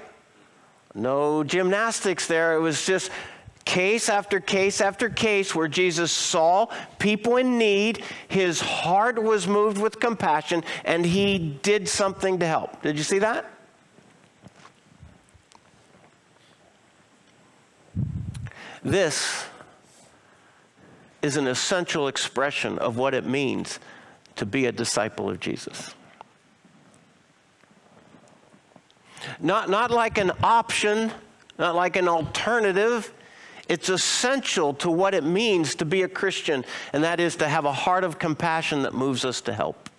No 0.95 1.43
gymnastics 1.43 2.25
there. 2.25 2.55
It 2.55 2.59
was 2.59 2.87
just 2.87 3.11
case 3.65 4.09
after 4.09 4.39
case 4.39 4.81
after 4.81 5.11
case 5.11 5.53
where 5.53 5.67
Jesus 5.67 6.11
saw 6.11 6.69
people 6.97 7.37
in 7.37 7.59
need. 7.59 8.03
His 8.27 8.61
heart 8.61 9.21
was 9.21 9.47
moved 9.47 9.77
with 9.77 9.99
compassion 9.99 10.63
and 10.85 11.05
he 11.05 11.37
did 11.61 11.87
something 11.87 12.39
to 12.39 12.47
help. 12.47 12.81
Did 12.81 12.97
you 12.97 13.03
see 13.03 13.19
that? 13.19 13.45
This 18.81 19.45
is 21.23 21.37
an 21.37 21.47
essential 21.47 22.07
expression 22.07 22.77
of 22.77 22.97
what 22.97 23.15
it 23.15 23.25
means 23.25 23.79
to 24.35 24.45
be 24.45 24.65
a 24.65 24.71
disciple 24.71 25.29
of 25.29 25.39
Jesus. 25.39 25.95
Not, 29.39 29.69
not 29.69 29.89
like 29.89 30.17
an 30.17 30.33
option, 30.43 31.11
not 31.57 31.75
like 31.75 31.95
an 31.95 32.09
alternative. 32.09 33.13
It's 33.69 33.87
essential 33.87 34.73
to 34.75 34.91
what 34.91 35.13
it 35.13 35.23
means 35.23 35.75
to 35.75 35.85
be 35.85 36.01
a 36.01 36.09
Christian, 36.09 36.65
and 36.91 37.05
that 37.05 37.21
is 37.21 37.37
to 37.37 37.47
have 37.47 37.63
a 37.63 37.71
heart 37.71 38.03
of 38.03 38.19
compassion 38.19 38.83
that 38.83 38.93
moves 38.93 39.23
us 39.23 39.39
to 39.41 39.53
help. 39.53 39.89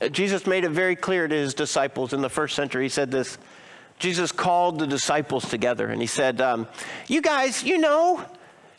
Uh, 0.00 0.08
Jesus 0.08 0.44
made 0.44 0.64
it 0.64 0.70
very 0.70 0.96
clear 0.96 1.28
to 1.28 1.34
his 1.34 1.54
disciples 1.54 2.12
in 2.12 2.20
the 2.20 2.28
first 2.28 2.56
century. 2.56 2.86
He 2.86 2.88
said 2.88 3.12
this 3.12 3.38
Jesus 4.00 4.32
called 4.32 4.80
the 4.80 4.88
disciples 4.88 5.48
together 5.48 5.86
and 5.88 6.00
he 6.00 6.08
said, 6.08 6.40
um, 6.40 6.66
You 7.06 7.22
guys, 7.22 7.62
you 7.62 7.78
know, 7.78 8.24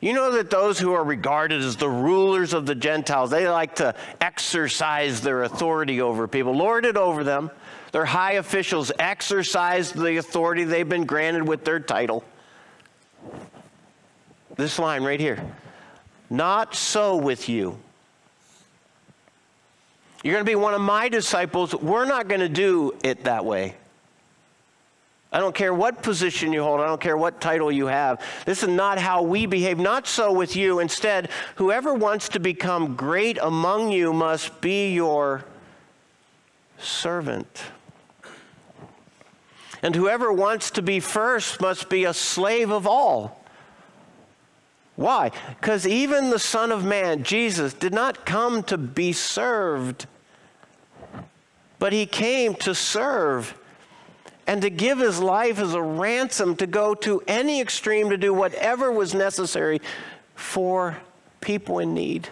you 0.05 0.13
know 0.13 0.33
that 0.33 0.51
those 0.51 0.77
who 0.77 0.93
are 0.93 1.03
regarded 1.03 1.63
as 1.63 1.77
the 1.77 1.89
rulers 1.89 2.53
of 2.53 2.67
the 2.67 2.75
Gentiles, 2.75 3.31
they 3.31 3.49
like 3.49 3.77
to 3.77 3.95
exercise 4.21 5.19
their 5.21 5.41
authority 5.41 5.99
over 5.99 6.27
people, 6.27 6.55
lord 6.55 6.85
it 6.85 6.95
over 6.95 7.23
them. 7.23 7.49
Their 7.91 8.05
high 8.05 8.33
officials 8.33 8.91
exercise 8.99 9.91
the 9.91 10.17
authority 10.17 10.63
they've 10.63 10.87
been 10.87 11.05
granted 11.05 11.47
with 11.47 11.65
their 11.65 11.79
title. 11.79 12.23
This 14.55 14.77
line 14.77 15.01
right 15.01 15.19
here. 15.19 15.43
Not 16.29 16.75
so 16.75 17.15
with 17.15 17.49
you. 17.49 17.79
You're 20.23 20.35
going 20.35 20.45
to 20.45 20.51
be 20.51 20.53
one 20.53 20.75
of 20.75 20.81
my 20.81 21.09
disciples. 21.09 21.73
We're 21.73 22.05
not 22.05 22.27
going 22.27 22.41
to 22.41 22.49
do 22.49 22.93
it 23.03 23.23
that 23.23 23.43
way. 23.43 23.75
I 25.35 25.39
don't 25.39 25.53
care 25.53 25.73
what 25.73 26.01
position 26.01 26.53
you 26.53 26.63
hold. 26.63 26.79
I 26.79 26.87
don't 26.87 27.01
care 27.01 27.17
what 27.17 27.41
title 27.41 27.69
you 27.69 27.87
have. 27.87 28.23
This 28.45 28.63
is 28.63 28.69
not 28.69 28.97
how 28.97 29.21
we 29.21 29.45
behave. 29.45 29.77
Not 29.77 30.07
so 30.07 30.31
with 30.31 30.55
you. 30.55 30.79
Instead, 30.79 31.29
whoever 31.55 31.93
wants 31.93 32.29
to 32.29 32.39
become 32.39 32.95
great 32.95 33.37
among 33.41 33.91
you 33.91 34.13
must 34.13 34.61
be 34.61 34.93
your 34.93 35.43
servant. 36.77 37.63
And 39.83 39.93
whoever 39.93 40.31
wants 40.31 40.71
to 40.71 40.81
be 40.81 41.01
first 41.01 41.59
must 41.59 41.89
be 41.89 42.05
a 42.05 42.13
slave 42.13 42.71
of 42.71 42.87
all. 42.87 43.43
Why? 44.95 45.31
Because 45.59 45.85
even 45.85 46.29
the 46.29 46.39
Son 46.39 46.71
of 46.71 46.85
Man, 46.85 47.23
Jesus, 47.23 47.73
did 47.73 47.93
not 47.93 48.25
come 48.25 48.63
to 48.63 48.77
be 48.77 49.11
served, 49.11 50.05
but 51.77 51.91
he 51.91 52.05
came 52.05 52.55
to 52.55 52.73
serve 52.73 53.53
and 54.47 54.61
to 54.61 54.69
give 54.69 54.99
his 54.99 55.19
life 55.19 55.59
as 55.59 55.73
a 55.73 55.81
ransom 55.81 56.55
to 56.57 56.67
go 56.67 56.93
to 56.95 57.21
any 57.27 57.61
extreme 57.61 58.09
to 58.09 58.17
do 58.17 58.33
whatever 58.33 58.91
was 58.91 59.13
necessary 59.13 59.81
for 60.35 60.97
people 61.41 61.79
in 61.79 61.93
need. 61.93 62.29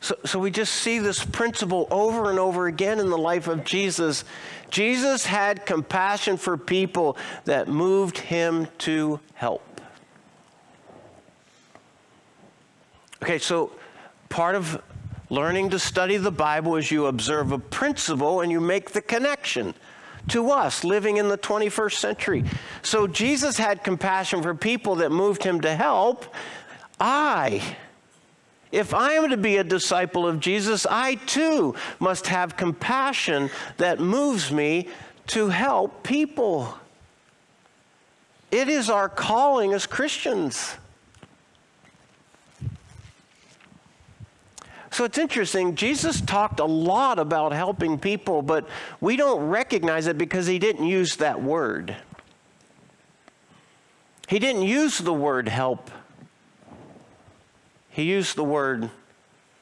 So, 0.00 0.16
so 0.24 0.38
we 0.38 0.50
just 0.50 0.72
see 0.74 1.00
this 1.00 1.24
principle 1.24 1.86
over 1.90 2.30
and 2.30 2.38
over 2.38 2.66
again 2.66 2.98
in 2.98 3.10
the 3.10 3.18
life 3.18 3.48
of 3.48 3.64
Jesus. 3.64 4.24
Jesus 4.70 5.26
had 5.26 5.66
compassion 5.66 6.36
for 6.36 6.56
people 6.56 7.18
that 7.44 7.68
moved 7.68 8.16
him 8.16 8.68
to 8.78 9.20
help. 9.34 9.62
Okay, 13.22 13.38
so 13.38 13.72
part 14.28 14.54
of 14.54 14.80
Learning 15.30 15.68
to 15.70 15.78
study 15.78 16.16
the 16.16 16.30
Bible 16.30 16.76
as 16.76 16.90
you 16.90 17.06
observe 17.06 17.52
a 17.52 17.58
principle 17.58 18.40
and 18.40 18.50
you 18.50 18.60
make 18.60 18.92
the 18.92 19.02
connection 19.02 19.74
to 20.28 20.50
us 20.50 20.84
living 20.84 21.18
in 21.18 21.28
the 21.28 21.38
21st 21.38 21.94
century. 21.94 22.44
So 22.82 23.06
Jesus 23.06 23.58
had 23.58 23.84
compassion 23.84 24.42
for 24.42 24.54
people 24.54 24.96
that 24.96 25.10
moved 25.10 25.42
him 25.42 25.60
to 25.62 25.74
help. 25.74 26.34
I, 26.98 27.76
if 28.72 28.94
I 28.94 29.12
am 29.14 29.30
to 29.30 29.36
be 29.36 29.56
a 29.56 29.64
disciple 29.64 30.26
of 30.26 30.40
Jesus, 30.40 30.86
I 30.88 31.14
too 31.14 31.74
must 31.98 32.26
have 32.26 32.56
compassion 32.56 33.50
that 33.76 34.00
moves 34.00 34.50
me 34.50 34.88
to 35.28 35.48
help 35.48 36.02
people. 36.02 36.74
It 38.50 38.68
is 38.68 38.88
our 38.88 39.08
calling 39.08 39.74
as 39.74 39.86
Christians. 39.86 40.74
So 44.98 45.04
it's 45.04 45.16
interesting. 45.16 45.76
Jesus 45.76 46.20
talked 46.20 46.58
a 46.58 46.64
lot 46.64 47.20
about 47.20 47.52
helping 47.52 48.00
people, 48.00 48.42
but 48.42 48.68
we 49.00 49.14
don't 49.14 49.46
recognize 49.46 50.08
it 50.08 50.18
because 50.18 50.48
he 50.48 50.58
didn't 50.58 50.88
use 50.88 51.18
that 51.18 51.40
word. 51.40 51.94
He 54.26 54.40
didn't 54.40 54.62
use 54.62 54.98
the 54.98 55.12
word 55.14 55.46
help, 55.46 55.92
he 57.90 58.02
used 58.02 58.34
the 58.34 58.42
word 58.42 58.90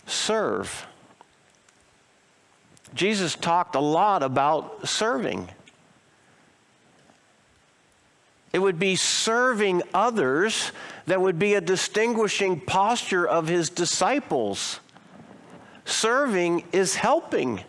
serve. 0.07 0.87
Jesus 2.94 3.35
talked 3.35 3.75
a 3.75 3.81
lot 3.81 4.22
about 4.22 4.88
serving. 4.88 5.51
It 8.55 8.61
would 8.61 8.79
be 8.79 8.96
serving 8.96 9.83
others 9.92 10.72
that 11.05 11.20
would 11.20 11.38
be 11.38 11.53
a 11.53 11.61
distinguishing 11.61 12.59
posture 12.59 13.29
of 13.29 13.49
his 13.49 13.68
disciples. 13.68 14.81
Serving 15.87 16.64
is 16.72 16.96
helping. 16.96 17.62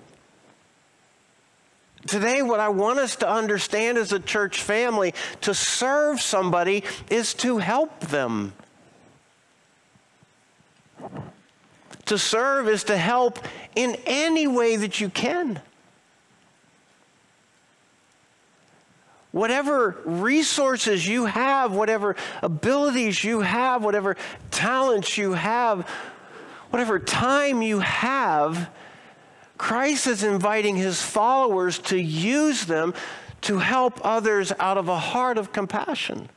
Today, 2.07 2.41
what 2.41 2.59
I 2.59 2.69
want 2.69 2.99
us 2.99 3.15
to 3.17 3.29
understand 3.29 3.97
as 3.97 4.11
a 4.11 4.19
church 4.19 4.61
family 4.61 5.13
to 5.41 5.53
serve 5.53 6.19
somebody 6.19 6.83
is 7.11 7.35
to 7.35 7.59
help 7.59 7.99
them. 7.99 8.53
To 12.05 12.17
serve 12.17 12.67
is 12.67 12.85
to 12.85 12.97
help 12.97 13.39
in 13.75 13.95
any 14.05 14.47
way 14.47 14.77
that 14.77 14.99
you 14.99 15.09
can. 15.09 15.61
Whatever 19.31 19.95
resources 20.05 21.07
you 21.07 21.25
have, 21.25 21.71
whatever 21.73 22.15
abilities 22.41 23.23
you 23.23 23.41
have, 23.41 23.83
whatever 23.83 24.15
talents 24.49 25.17
you 25.17 25.33
have, 25.33 25.87
whatever 26.77 26.99
time 26.99 27.63
you 27.63 27.79
have, 27.79 28.69
Christ 29.57 30.05
is 30.05 30.23
inviting 30.23 30.75
his 30.75 31.01
followers 31.01 31.79
to 31.79 31.99
use 31.99 32.65
them 32.65 32.93
to 33.41 33.57
help 33.57 33.99
others 34.03 34.53
out 34.59 34.77
of 34.77 34.87
a 34.87 34.99
heart 34.99 35.39
of 35.39 35.51
compassion. 35.51 36.29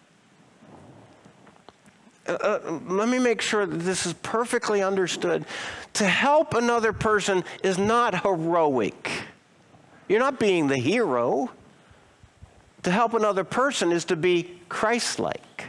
Uh, 2.27 2.33
uh, 2.33 2.81
let 2.87 3.11
me 3.11 3.19
make 3.19 3.43
sure 3.43 3.67
that 3.67 3.81
this 3.81 4.07
is 4.07 4.15
perfectly 4.15 4.83
understood. 4.83 5.45
To 5.93 6.07
help 6.07 6.55
another 6.55 6.95
person 6.95 7.45
is 7.63 7.77
not 7.77 8.23
heroic. 8.23 9.11
You're 10.09 10.21
not 10.21 10.41
being 10.41 10.69
the 10.69 10.79
hero. 10.79 11.51
To 12.85 12.91
help 12.91 13.13
another 13.13 13.45
person 13.45 13.93
is 13.93 14.07
to 14.07 14.17
be 14.17 14.59
Christ 14.71 15.19
like. 15.19 15.67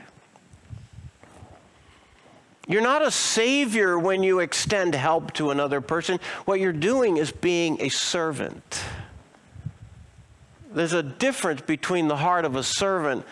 You're 2.72 2.82
not 2.82 3.06
a 3.06 3.12
savior 3.12 4.00
when 4.00 4.24
you 4.24 4.40
extend 4.40 4.96
help 4.96 5.34
to 5.34 5.52
another 5.52 5.82
person. 5.82 6.22
What 6.46 6.62
you're 6.62 6.72
doing 6.72 7.18
is 7.18 7.30
being 7.30 7.82
a 7.82 7.90
servant. 7.90 8.82
There's 10.74 10.94
a 10.94 11.04
difference 11.04 11.60
between 11.60 12.08
the 12.08 12.16
heart 12.16 12.46
of 12.46 12.56
a 12.56 12.64
servant 12.64 13.26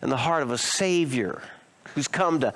and 0.00 0.12
the 0.12 0.16
heart 0.16 0.44
of 0.44 0.52
a 0.52 0.58
savior 0.58 1.42
who's 1.94 2.06
come 2.06 2.38
to 2.40 2.54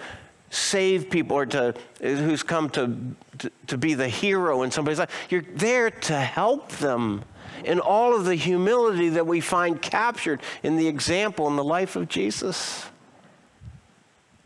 save 0.51 1.11
people 1.11 1.37
or 1.37 1.47
to 1.47 1.75
who's 2.01 2.45
come 2.45 2.71
to, 2.71 2.97
to, 3.39 3.51
to 3.67 3.77
be 3.77 3.95
the 3.95 4.09
hero 4.09 4.63
in 4.63 4.71
somebody's 4.71 5.01
life. 5.01 5.27
You're 5.31 5.43
there 5.43 5.91
to 5.91 6.15
help 6.15 6.71
them 6.71 7.25
in 7.65 7.81
all 7.81 8.15
of 8.15 8.25
the 8.25 8.37
humility 8.37 9.09
that 9.09 9.27
we 9.27 9.41
find 9.41 9.83
captured 9.83 10.41
in 10.63 10.77
the 10.77 10.87
example 10.87 11.49
in 11.49 11.57
the 11.57 11.65
life 11.65 11.97
of 11.97 12.09
Jesus. 12.09 12.87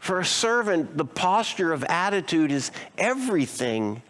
For 0.02 0.18
a 0.18 0.24
servant, 0.24 0.96
the 0.96 1.04
posture 1.04 1.72
of 1.72 1.84
attitude 1.84 2.50
is 2.50 2.72
everything. 2.98 4.02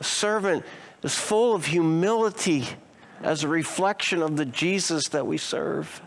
A 0.00 0.02
servant 0.02 0.64
is 1.04 1.14
full 1.14 1.54
of 1.54 1.66
humility 1.66 2.66
as 3.22 3.44
a 3.44 3.48
reflection 3.48 4.22
of 4.22 4.36
the 4.36 4.44
Jesus 4.44 5.06
that 5.10 5.24
we 5.24 5.38
serve. 5.38 6.02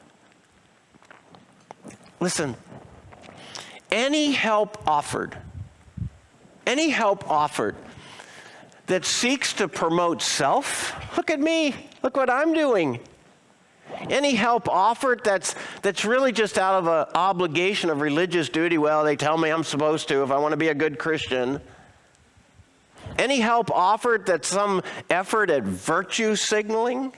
Listen, 2.20 2.58
any 3.90 4.34
help 4.34 4.86
offered, 4.86 5.38
any 6.68 6.90
help 6.90 7.32
offered 7.32 7.78
that 8.88 9.06
seeks 9.06 9.54
to 9.54 9.70
promote 9.70 10.22
self, 10.22 10.94
look 11.16 11.32
at 11.32 11.40
me, 11.40 11.74
look 12.02 12.18
what 12.18 12.30
I'm 12.30 12.54
doing. 12.54 13.00
Any 14.10 14.36
help 14.36 14.68
offered 14.70 15.24
that's, 15.24 15.56
that's 15.82 16.06
really 16.06 16.32
just 16.32 16.58
out 16.58 16.76
of 16.76 16.88
an 16.88 17.14
obligation 17.16 17.90
of 17.90 18.02
religious 18.02 18.50
duty, 18.50 18.78
well, 18.78 19.04
they 19.04 19.16
tell 19.16 19.38
me 19.38 19.50
I'm 19.50 19.64
supposed 19.64 20.08
to 20.10 20.24
if 20.24 20.32
I 20.32 20.38
want 20.38 20.52
to 20.52 20.58
be 20.58 20.68
a 20.70 20.74
good 20.74 21.00
Christian. 21.00 21.62
Any 23.18 23.40
help 23.40 23.72
offered 23.72 24.26
that's 24.26 24.48
some 24.48 24.82
effort 25.10 25.50
at 25.50 25.64
virtue 25.64 26.36
signaling 26.36 27.14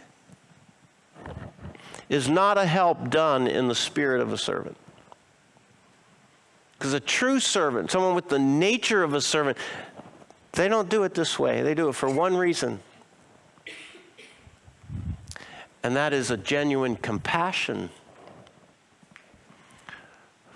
is 2.10 2.30
not 2.30 2.58
a 2.58 2.66
help 2.66 3.10
done 3.10 3.48
in 3.48 3.68
the 3.68 3.76
spirit 3.76 4.22
of 4.22 4.32
a 4.32 4.38
servant. 4.38 4.78
Because 6.78 6.94
a 6.94 7.00
true 7.00 7.40
servant, 7.40 7.90
someone 7.90 8.14
with 8.14 8.30
the 8.30 8.40
nature 8.40 9.02
of 9.04 9.14
a 9.14 9.22
servant, 9.22 9.58
they 10.52 10.68
don't 10.68 10.90
do 10.90 11.04
it 11.04 11.14
this 11.14 11.40
way. 11.40 11.62
They 11.62 11.74
do 11.74 11.90
it 11.90 11.94
for 11.94 12.10
one 12.10 12.36
reason 12.36 12.80
and 15.86 15.96
that 15.96 16.14
is 16.14 16.32
a 16.32 16.38
genuine 16.38 16.96
compassion 16.96 17.92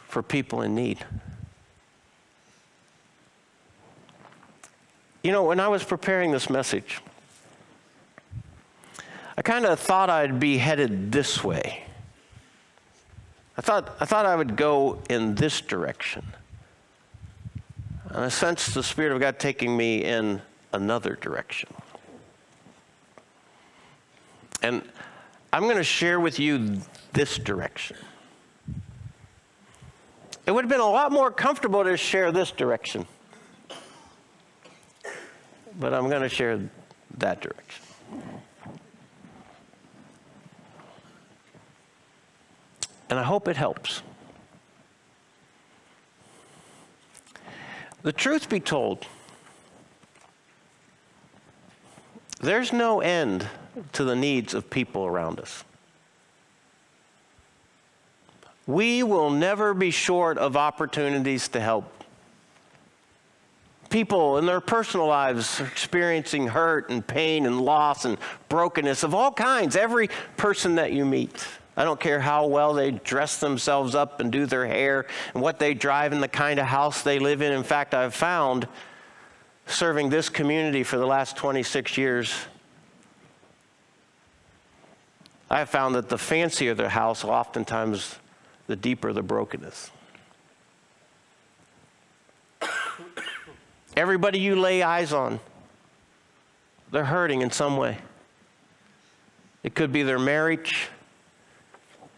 for 0.07 0.23
people 0.23 0.63
in 0.63 0.73
need. 0.73 1.05
You 5.21 5.31
know, 5.31 5.43
when 5.43 5.59
I 5.59 5.67
was 5.67 5.83
preparing 5.83 6.31
this 6.31 6.49
message, 6.49 6.99
I 9.37 9.43
kind 9.43 9.67
of 9.67 9.79
thought 9.79 10.09
I'd 10.09 10.39
be 10.39 10.57
headed 10.57 11.11
this 11.11 11.43
way. 11.43 11.83
I 13.55 13.61
thought, 13.61 13.97
I 13.99 14.05
thought 14.05 14.25
I 14.25 14.35
would 14.35 14.55
go 14.55 14.99
in 15.11 15.35
this 15.35 15.61
direction. 15.61 16.25
And 18.05 18.17
I 18.17 18.29
sensed 18.29 18.73
the 18.73 18.81
Spirit 18.81 19.13
of 19.13 19.19
God 19.19 19.37
taking 19.37 19.77
me 19.77 20.03
in 20.03 20.41
another 20.73 21.15
direction. 21.21 21.69
And 24.63 24.81
I'm 25.51 25.63
going 25.63 25.77
to 25.77 25.83
share 25.83 26.19
with 26.19 26.39
you 26.39 26.79
this 27.13 27.38
direction. 27.38 27.97
It 30.45 30.51
would 30.51 30.63
have 30.63 30.69
been 30.69 30.79
a 30.79 30.89
lot 30.89 31.12
more 31.12 31.31
comfortable 31.31 31.83
to 31.83 31.97
share 31.97 32.31
this 32.31 32.51
direction. 32.51 33.07
But 35.79 35.93
I'm 35.93 36.09
going 36.09 36.21
to 36.21 36.29
share 36.29 36.59
that 37.17 37.41
direction. 37.41 37.83
And 43.09 43.17
I 43.17 43.23
hope 43.23 43.47
it 43.47 43.57
helps. 43.57 44.03
The 48.03 48.13
truth 48.13 48.49
be 48.49 48.59
told, 48.59 49.05
there's 52.39 52.71
no 52.71 53.01
end 53.01 53.47
to 53.93 54.03
the 54.03 54.15
needs 54.15 54.53
of 54.53 54.69
people 54.69 55.05
around 55.05 55.39
us. 55.39 55.63
We 58.67 59.01
will 59.01 59.31
never 59.31 59.73
be 59.73 59.89
short 59.89 60.37
of 60.37 60.55
opportunities 60.55 61.47
to 61.49 61.59
help. 61.59 61.91
People 63.89 64.37
in 64.37 64.45
their 64.45 64.61
personal 64.61 65.07
lives 65.07 65.59
are 65.59 65.65
experiencing 65.65 66.47
hurt 66.47 66.91
and 66.91 67.05
pain 67.05 67.47
and 67.47 67.59
loss 67.59 68.05
and 68.05 68.19
brokenness 68.47 69.01
of 69.01 69.15
all 69.15 69.31
kinds. 69.31 69.75
Every 69.75 70.09
person 70.37 70.75
that 70.75 70.91
you 70.91 71.05
meet. 71.05 71.43
I 71.75 71.83
don't 71.83 71.99
care 71.99 72.19
how 72.19 72.45
well 72.45 72.73
they 72.73 72.91
dress 72.91 73.39
themselves 73.39 73.95
up 73.95 74.19
and 74.19 74.31
do 74.31 74.45
their 74.45 74.67
hair 74.67 75.07
and 75.33 75.41
what 75.41 75.57
they 75.57 75.73
drive 75.73 76.11
and 76.11 76.21
the 76.21 76.27
kind 76.27 76.59
of 76.59 76.67
house 76.67 77.01
they 77.01 77.17
live 77.17 77.41
in. 77.41 77.51
In 77.51 77.63
fact, 77.63 77.95
I've 77.95 78.13
found 78.13 78.67
serving 79.65 80.09
this 80.09 80.29
community 80.29 80.83
for 80.83 80.97
the 80.97 81.05
last 81.07 81.37
26 81.37 81.97
years 81.97 82.33
I 85.49 85.59
have 85.59 85.69
found 85.69 85.95
that 85.95 86.09
the 86.09 86.17
fancier 86.17 86.73
the 86.75 86.89
house, 86.89 87.23
oftentimes 87.23 88.17
the 88.67 88.75
deeper 88.75 89.13
the 89.13 89.23
brokenness. 89.23 89.89
Everybody 93.97 94.39
you 94.39 94.55
lay 94.55 94.83
eyes 94.83 95.12
on, 95.12 95.39
they're 96.91 97.05
hurting 97.05 97.41
in 97.41 97.49
some 97.49 97.77
way. 97.77 97.97
It 99.63 99.73
could 99.73 99.91
be 99.91 100.03
their 100.03 100.19
marriage, 100.19 100.89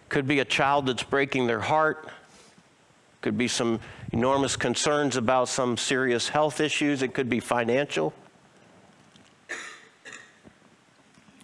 could 0.09 0.27
be 0.27 0.39
a 0.39 0.45
child 0.45 0.87
that's 0.87 1.03
breaking 1.03 1.47
their 1.47 1.61
heart, 1.61 2.09
could 3.21 3.37
be 3.37 3.47
some 3.47 3.79
enormous 4.11 4.57
concerns 4.57 5.15
about 5.15 5.47
some 5.47 5.77
serious 5.77 6.27
health 6.27 6.59
issues, 6.59 7.01
it 7.01 7.13
could 7.13 7.29
be 7.29 7.39
financial. 7.39 8.13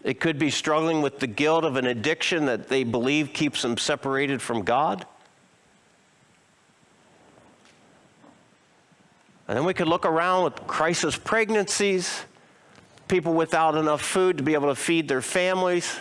It 0.08 0.22
could 0.22 0.40
be 0.40 0.52
struggling 0.52 1.02
with 1.02 1.20
the 1.20 1.28
guilt 1.28 1.66
of 1.66 1.76
an 1.76 1.86
addiction 1.86 2.46
that 2.46 2.70
they 2.70 2.86
believe 2.86 3.34
keeps 3.34 3.62
them 3.62 3.78
separated 3.78 4.42
from 4.42 4.62
God. 4.62 5.06
And 9.50 9.58
then 9.58 9.66
we 9.66 9.74
could 9.74 9.90
look 9.90 10.06
around 10.06 10.46
with 10.46 10.66
crisis 10.66 11.18
pregnancies, 11.18 12.24
people 13.10 13.34
without 13.34 13.76
enough 13.76 14.02
food 14.02 14.38
to 14.38 14.44
be 14.44 14.54
able 14.54 14.70
to 14.70 14.76
feed 14.76 15.10
their 15.10 15.22
families, 15.22 16.00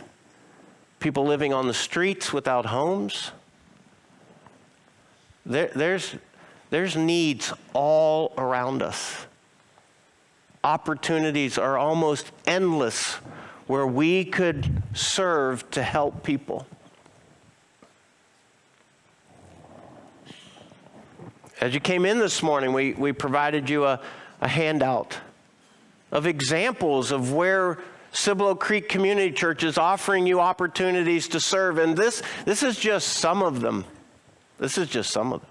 people 1.01 1.25
living 1.25 1.53
on 1.53 1.66
the 1.66 1.75
streets 1.75 2.33
without 2.33 2.66
homes. 2.66 3.33
There, 5.45 5.73
there's, 5.75 6.14
there's 6.71 6.95
needs 6.95 7.53
all 7.73 8.33
around 8.38 8.83
us. 8.83 9.27
Opportunities 10.62 11.59
are 11.59 11.77
almost 11.77 12.31
endless 12.47 13.16
where 13.66 13.87
we 13.87 14.24
could 14.24 14.83
serve 14.94 15.68
to 15.72 15.83
help 15.83 16.22
people. 16.22 16.66
As 21.61 21.74
you 21.74 21.81
came 21.81 22.05
in 22.05 22.18
this 22.18 22.42
morning, 22.42 22.72
we, 22.72 22.92
we 22.92 23.12
provided 23.12 23.68
you 23.70 23.85
a, 23.87 24.00
a 24.40 24.48
handout 24.48 25.18
of 26.12 26.26
examples 26.26 27.11
of 27.11 27.33
where 27.33 27.79
Cibolo 28.12 28.55
Creek 28.55 28.88
Community 28.88 29.33
Church 29.33 29.64
is 29.64 29.76
offering 29.76 30.26
you 30.26 30.40
opportunities 30.40 31.29
to 31.29 31.40
serve. 31.40 31.79
And 31.79 31.96
this, 31.96 32.22
this 32.44 32.62
is 32.62 32.79
just 32.79 33.09
some 33.09 33.42
of 33.42 33.61
them. 33.61 33.85
This 34.59 34.79
is 34.79 34.88
just 34.88 35.11
some 35.11 35.33
of 35.33 35.40
them. 35.40 35.50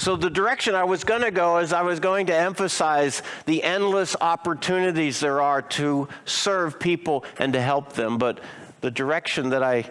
So, 0.00 0.16
the 0.16 0.30
direction 0.30 0.74
I 0.74 0.84
was 0.84 1.04
going 1.04 1.20
to 1.20 1.30
go 1.30 1.58
is 1.58 1.74
I 1.74 1.82
was 1.82 2.00
going 2.00 2.24
to 2.28 2.34
emphasize 2.34 3.22
the 3.44 3.62
endless 3.62 4.16
opportunities 4.18 5.20
there 5.20 5.42
are 5.42 5.60
to 5.60 6.08
serve 6.24 6.80
people 6.80 7.26
and 7.38 7.52
to 7.52 7.60
help 7.60 7.92
them. 7.92 8.16
But 8.16 8.40
the 8.80 8.90
direction 8.90 9.50
that 9.50 9.62
I 9.62 9.84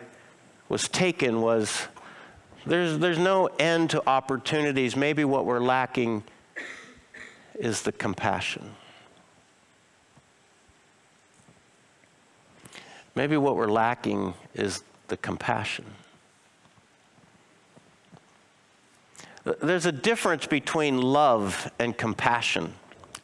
was 0.67 0.87
taken 0.87 1.41
was 1.41 1.87
there's, 2.65 2.97
there's 2.97 3.19
no 3.19 3.51
end 3.59 3.91
to 3.91 4.09
opportunities. 4.09 4.95
Maybe 4.95 5.23
what 5.25 5.45
we're 5.45 5.59
lacking 5.59 6.23
is 7.59 7.83
the 7.83 7.91
compassion. 7.91 8.71
Maybe 13.13 13.37
what 13.37 13.55
we're 13.55 13.67
lacking 13.67 14.33
is 14.55 14.83
the 15.07 15.17
compassion. 15.17 15.85
There's 19.61 19.85
a 19.85 19.91
difference 19.91 20.45
between 20.45 21.01
love 21.01 21.71
and 21.79 21.97
compassion, 21.97 22.73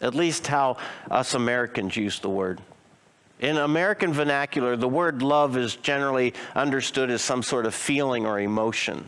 at 0.02 0.16
least 0.16 0.48
how 0.48 0.78
us 1.12 1.34
Americans 1.34 1.96
use 1.96 2.20
the 2.20 2.30
word. 2.30 2.62
In 3.40 3.58
American 3.58 4.14
vernacular, 4.14 4.76
the 4.76 4.88
word 4.88 5.22
love 5.22 5.58
is 5.58 5.76
generally 5.76 6.34
understood 6.56 7.12
as 7.12 7.22
some 7.22 7.44
sort 7.44 7.66
of 7.66 7.76
feeling 7.76 8.26
or 8.26 8.40
emotion. 8.40 9.06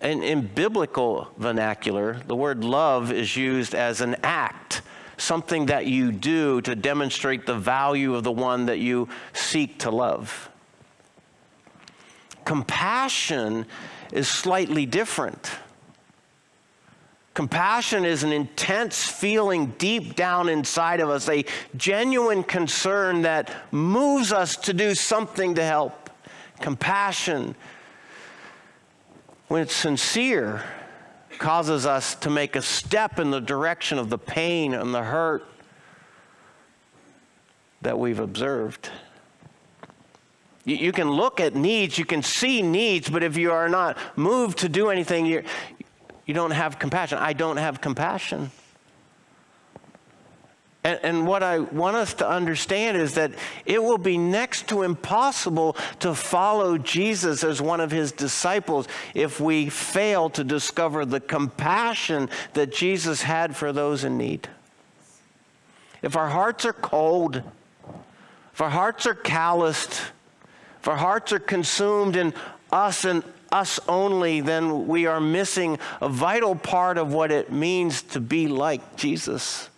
And 0.00 0.22
in 0.22 0.46
biblical 0.46 1.28
vernacular, 1.36 2.20
the 2.26 2.36
word 2.36 2.62
love 2.62 3.10
is 3.10 3.36
used 3.36 3.74
as 3.74 4.00
an 4.00 4.16
act, 4.22 4.82
something 5.16 5.66
that 5.66 5.86
you 5.86 6.12
do 6.12 6.60
to 6.60 6.76
demonstrate 6.76 7.46
the 7.46 7.56
value 7.56 8.14
of 8.14 8.22
the 8.22 8.32
one 8.32 8.66
that 8.66 8.78
you 8.78 9.08
seek 9.32 9.80
to 9.80 9.90
love. 9.90 10.48
Compassion 12.44 13.66
is 14.12 14.28
slightly 14.28 14.86
different. 14.86 15.50
Compassion 17.34 18.04
is 18.04 18.22
an 18.22 18.32
intense 18.32 19.04
feeling 19.04 19.74
deep 19.76 20.14
down 20.14 20.48
inside 20.48 21.00
of 21.00 21.10
us, 21.10 21.28
a 21.28 21.44
genuine 21.76 22.44
concern 22.44 23.22
that 23.22 23.50
moves 23.72 24.32
us 24.32 24.56
to 24.56 24.72
do 24.72 24.94
something 24.94 25.56
to 25.56 25.64
help. 25.64 26.10
Compassion, 26.60 27.56
when 29.48 29.62
it's 29.62 29.74
sincere, 29.74 30.62
causes 31.38 31.86
us 31.86 32.14
to 32.14 32.30
make 32.30 32.54
a 32.54 32.62
step 32.62 33.18
in 33.18 33.32
the 33.32 33.40
direction 33.40 33.98
of 33.98 34.10
the 34.10 34.18
pain 34.18 34.72
and 34.72 34.94
the 34.94 35.02
hurt 35.02 35.44
that 37.82 37.98
we've 37.98 38.20
observed. 38.20 38.90
You, 40.66 40.92
can 40.92 41.10
look 41.10 41.40
at 41.40 41.54
needs, 41.54 41.98
you 41.98 42.06
can 42.06 42.22
see 42.22 42.62
needs, 42.62 43.10
but 43.10 43.22
if 43.22 43.36
you 43.36 43.52
are 43.52 43.68
not 43.68 43.98
moved 44.16 44.58
to 44.58 44.68
do 44.68 44.88
anything, 44.88 45.26
you 45.26 45.44
you 46.26 46.34
don't 46.34 46.52
have 46.52 46.78
compassion. 46.78 47.18
I 47.18 47.32
don't 47.32 47.58
have 47.58 47.80
compassion. 47.80 48.50
And, 50.82 51.00
and, 51.02 51.26
what 51.26 51.42
I 51.42 51.60
want 51.60 51.96
us 51.96 52.12
to 52.14 52.28
understand 52.28 52.98
is 52.98 53.14
that 53.14 53.32
it 53.64 53.82
will 53.82 53.96
be 53.96 54.18
next 54.18 54.68
to 54.68 54.82
impossible 54.82 55.78
to 56.00 56.14
follow 56.14 56.76
Jesus 56.76 57.42
as 57.42 57.62
one 57.62 57.80
of 57.80 57.90
his 57.90 58.12
disciples 58.12 58.86
if 59.14 59.40
we 59.40 59.70
fail 59.70 60.28
to 60.30 60.44
discover 60.44 61.06
the 61.06 61.20
compassion 61.20 62.28
that 62.52 62.70
Jesus 62.70 63.22
had 63.22 63.56
for 63.56 63.72
those 63.72 64.04
in 64.04 64.18
need. 64.18 64.46
If 66.02 66.16
our 66.16 66.28
hearts 66.28 66.66
are 66.66 66.74
cold, 66.74 67.42
if 68.52 68.60
our 68.60 68.68
hearts 68.68 69.06
are 69.06 69.14
calloused, 69.14 70.02
if 70.84 70.88
our 70.88 70.98
hearts 70.98 71.32
are 71.32 71.38
consumed 71.38 72.14
in 72.14 72.34
us 72.70 73.06
and 73.06 73.24
us 73.50 73.80
only, 73.88 74.42
then 74.42 74.86
we 74.86 75.06
are 75.06 75.18
missing 75.18 75.78
a 76.02 76.10
vital 76.10 76.54
part 76.54 76.98
of 76.98 77.10
what 77.10 77.32
it 77.32 77.50
means 77.50 78.02
to 78.02 78.20
be 78.20 78.48
like 78.48 78.94
Jesus. 78.94 79.70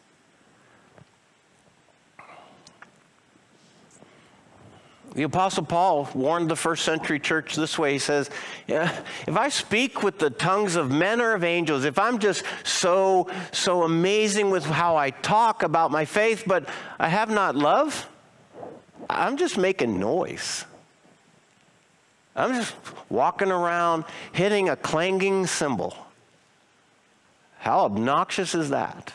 The 5.14 5.22
Apostle 5.22 5.64
Paul 5.64 6.08
warned 6.12 6.50
the 6.50 6.56
first 6.56 6.84
century 6.84 7.20
church 7.20 7.54
this 7.54 7.78
way. 7.78 7.92
He 7.92 8.00
says, 8.00 8.28
yeah, 8.66 8.92
If 9.28 9.36
I 9.36 9.48
speak 9.48 10.02
with 10.02 10.18
the 10.18 10.30
tongues 10.30 10.74
of 10.74 10.90
men 10.90 11.20
or 11.20 11.34
of 11.34 11.44
angels, 11.44 11.84
if 11.84 12.00
I'm 12.00 12.18
just 12.18 12.42
so, 12.64 13.30
so 13.52 13.84
amazing 13.84 14.50
with 14.50 14.64
how 14.64 14.96
I 14.96 15.10
talk 15.10 15.62
about 15.62 15.92
my 15.92 16.04
faith, 16.04 16.42
but 16.48 16.68
I 16.98 17.06
have 17.06 17.30
not 17.30 17.54
love, 17.54 18.08
I'm 19.08 19.36
just 19.36 19.56
making 19.56 20.00
noise. 20.00 20.64
I'm 22.36 22.52
just 22.52 22.74
walking 23.08 23.50
around 23.50 24.04
hitting 24.32 24.68
a 24.68 24.76
clanging 24.76 25.46
cymbal. 25.46 25.96
How 27.58 27.80
obnoxious 27.80 28.54
is 28.54 28.70
that? 28.70 29.12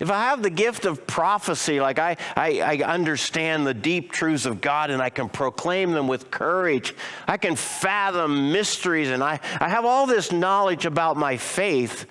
If 0.00 0.10
I 0.10 0.24
have 0.24 0.42
the 0.42 0.50
gift 0.50 0.84
of 0.84 1.06
prophecy, 1.06 1.80
like 1.80 2.00
I, 2.00 2.16
I, 2.36 2.60
I, 2.60 2.76
understand 2.92 3.64
the 3.64 3.72
deep 3.72 4.10
truths 4.10 4.46
of 4.46 4.60
God 4.60 4.90
and 4.90 5.00
I 5.00 5.10
can 5.10 5.28
proclaim 5.28 5.92
them 5.92 6.08
with 6.08 6.28
courage, 6.28 6.92
I 7.28 7.36
can 7.36 7.54
fathom 7.54 8.50
mysteries 8.50 9.10
and 9.10 9.22
I, 9.22 9.38
I 9.60 9.68
have 9.68 9.84
all 9.84 10.08
this 10.08 10.32
knowledge 10.32 10.86
about 10.86 11.16
my 11.16 11.36
faith. 11.36 12.06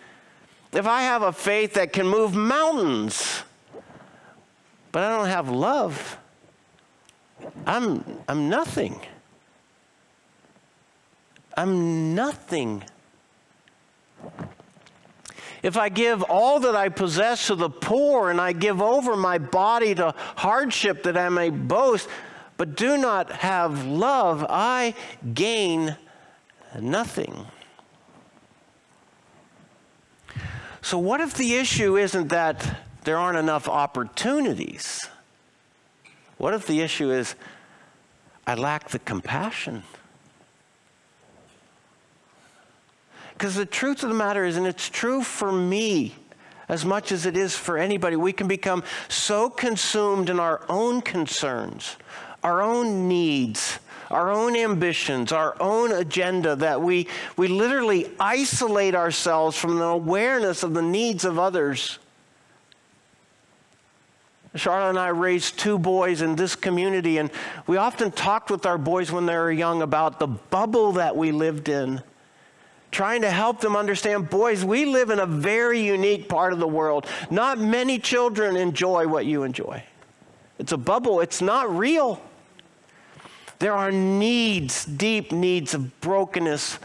If 0.71 0.87
I 0.87 1.01
have 1.01 1.21
a 1.21 1.33
faith 1.33 1.73
that 1.73 1.91
can 1.91 2.07
move 2.07 2.33
mountains, 2.33 3.43
but 4.93 5.03
I 5.03 5.17
don't 5.17 5.27
have 5.27 5.49
love, 5.49 6.17
I'm, 7.65 8.03
I'm 8.27 8.49
nothing. 8.49 8.99
I'm 11.55 12.15
nothing. 12.15 12.83
If 15.63 15.77
I 15.77 15.89
give 15.89 16.23
all 16.23 16.59
that 16.61 16.75
I 16.75 16.89
possess 16.89 17.47
to 17.47 17.55
the 17.55 17.69
poor 17.69 18.31
and 18.31 18.41
I 18.41 18.51
give 18.51 18.81
over 18.81 19.15
my 19.15 19.37
body 19.37 19.93
to 19.95 20.15
hardship 20.35 21.03
that 21.03 21.17
I 21.17 21.29
may 21.29 21.49
boast, 21.49 22.09
but 22.57 22.75
do 22.75 22.97
not 22.97 23.31
have 23.31 23.85
love, 23.85 24.45
I 24.49 24.95
gain 25.33 25.97
nothing. 26.79 27.45
So, 30.81 30.97
what 30.97 31.21
if 31.21 31.35
the 31.35 31.55
issue 31.55 31.95
isn't 31.95 32.29
that 32.29 32.81
there 33.03 33.17
aren't 33.17 33.37
enough 33.37 33.67
opportunities? 33.67 35.07
What 36.41 36.55
if 36.55 36.65
the 36.65 36.81
issue 36.81 37.11
is 37.11 37.35
I 38.47 38.55
lack 38.55 38.89
the 38.89 38.97
compassion? 38.97 39.83
Because 43.33 43.53
the 43.53 43.67
truth 43.67 44.01
of 44.01 44.09
the 44.09 44.15
matter 44.15 44.43
is, 44.43 44.57
and 44.57 44.65
it's 44.65 44.89
true 44.89 45.21
for 45.21 45.51
me 45.51 46.15
as 46.67 46.83
much 46.83 47.11
as 47.11 47.27
it 47.27 47.37
is 47.37 47.55
for 47.55 47.77
anybody, 47.77 48.15
we 48.15 48.33
can 48.33 48.47
become 48.47 48.83
so 49.07 49.51
consumed 49.51 50.31
in 50.31 50.39
our 50.39 50.65
own 50.67 51.03
concerns, 51.03 51.95
our 52.43 52.63
own 52.63 53.07
needs, 53.07 53.77
our 54.09 54.31
own 54.31 54.55
ambitions, 54.55 55.31
our 55.31 55.55
own 55.61 55.91
agenda 55.91 56.55
that 56.55 56.81
we, 56.81 57.07
we 57.37 57.49
literally 57.49 58.09
isolate 58.19 58.95
ourselves 58.95 59.55
from 59.55 59.77
the 59.77 59.85
awareness 59.85 60.63
of 60.63 60.73
the 60.73 60.81
needs 60.81 61.23
of 61.23 61.37
others. 61.37 61.99
Charlotte 64.55 64.89
and 64.89 64.99
I 64.99 65.07
raised 65.09 65.57
two 65.57 65.79
boys 65.79 66.21
in 66.21 66.35
this 66.35 66.55
community, 66.55 67.17
and 67.19 67.31
we 67.67 67.77
often 67.77 68.11
talked 68.11 68.51
with 68.51 68.65
our 68.65 68.77
boys 68.77 69.11
when 69.11 69.25
they 69.25 69.35
were 69.35 69.51
young 69.51 69.81
about 69.81 70.19
the 70.19 70.27
bubble 70.27 70.93
that 70.93 71.15
we 71.15 71.31
lived 71.31 71.69
in. 71.69 72.01
Trying 72.91 73.21
to 73.21 73.31
help 73.31 73.61
them 73.61 73.77
understand, 73.77 74.29
boys, 74.29 74.65
we 74.65 74.85
live 74.85 75.09
in 75.09 75.19
a 75.19 75.25
very 75.25 75.79
unique 75.79 76.27
part 76.27 76.51
of 76.51 76.59
the 76.59 76.67
world. 76.67 77.07
Not 77.29 77.57
many 77.57 77.97
children 77.97 78.57
enjoy 78.57 79.07
what 79.07 79.25
you 79.25 79.43
enjoy. 79.43 79.83
It's 80.59 80.73
a 80.73 80.77
bubble, 80.77 81.21
it's 81.21 81.41
not 81.41 81.73
real. 81.73 82.21
There 83.59 83.73
are 83.73 83.91
needs, 83.91 84.83
deep 84.83 85.31
needs 85.31 85.73
of 85.73 86.01
brokenness 86.01 86.79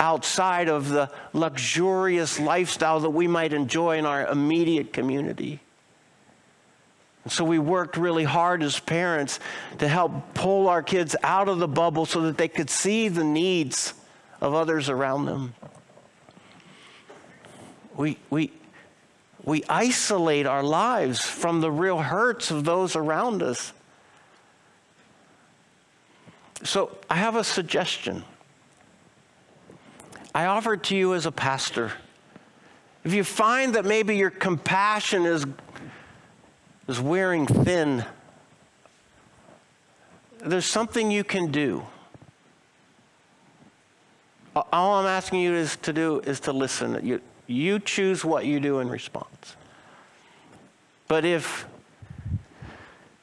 outside 0.00 0.68
of 0.68 0.88
the 0.88 1.10
luxurious 1.32 2.40
lifestyle 2.40 2.98
that 3.00 3.10
we 3.10 3.28
might 3.28 3.52
enjoy 3.52 3.98
in 3.98 4.06
our 4.06 4.26
immediate 4.26 4.92
community. 4.92 5.60
So 7.28 7.44
we 7.44 7.58
worked 7.58 7.96
really 7.96 8.24
hard 8.24 8.62
as 8.62 8.80
parents 8.80 9.40
to 9.78 9.86
help 9.86 10.34
pull 10.34 10.68
our 10.68 10.82
kids 10.82 11.14
out 11.22 11.48
of 11.48 11.58
the 11.58 11.68
bubble 11.68 12.06
so 12.06 12.22
that 12.22 12.38
they 12.38 12.48
could 12.48 12.70
see 12.70 13.08
the 13.08 13.24
needs 13.24 13.92
of 14.40 14.54
others 14.54 14.88
around 14.88 15.26
them. 15.26 15.54
We, 17.94 18.16
we, 18.30 18.52
we 19.44 19.62
isolate 19.68 20.46
our 20.46 20.62
lives 20.62 21.20
from 21.20 21.60
the 21.60 21.70
real 21.70 21.98
hurts 21.98 22.50
of 22.50 22.64
those 22.64 22.96
around 22.96 23.42
us. 23.42 23.74
So 26.62 26.96
I 27.08 27.16
have 27.16 27.36
a 27.36 27.44
suggestion. 27.44 28.24
I 30.34 30.46
offer 30.46 30.74
it 30.74 30.84
to 30.84 30.96
you 30.96 31.14
as 31.14 31.26
a 31.26 31.32
pastor. 31.32 31.92
If 33.04 33.14
you 33.14 33.24
find 33.24 33.74
that 33.74 33.84
maybe 33.84 34.16
your 34.16 34.30
compassion 34.30 35.24
is, 35.24 35.46
is 36.90 37.00
wearing 37.00 37.46
thin, 37.46 38.04
there's 40.40 40.66
something 40.66 41.12
you 41.12 41.22
can 41.22 41.52
do. 41.52 41.84
All 44.56 44.94
I'm 44.94 45.06
asking 45.06 45.40
you 45.40 45.54
is 45.54 45.76
to 45.76 45.92
do 45.92 46.18
is 46.20 46.40
to 46.40 46.52
listen. 46.52 46.98
You, 47.06 47.20
you 47.46 47.78
choose 47.78 48.24
what 48.24 48.44
you 48.44 48.58
do 48.58 48.80
in 48.80 48.88
response. 48.88 49.54
But 51.06 51.24
if, 51.24 51.66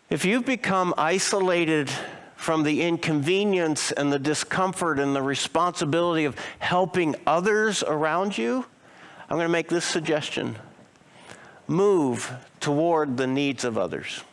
if 0.09 0.23
you've 0.23 0.45
become 0.45 0.93
isolated 0.97 1.89
from 2.37 2.63
the 2.63 2.81
inconvenience 2.81 3.91
and 3.91 4.13
the 4.13 4.19
discomfort 4.19 4.97
and 4.97 5.13
the 5.13 5.21
responsibility 5.21 6.23
of 6.23 6.37
helping 6.59 7.15
others 7.25 7.83
around 7.83 8.37
you, 8.37 8.65
I'm 9.29 9.35
going 9.35 9.47
to 9.47 9.51
make 9.51 9.67
this 9.67 9.83
suggestion 9.83 10.55
move 11.67 12.31
toward 12.59 13.17
the 13.17 13.27
needs 13.27 13.63
of 13.63 13.77
others. 13.77 14.23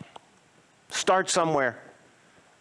Start 0.91 1.29
somewhere. 1.29 1.79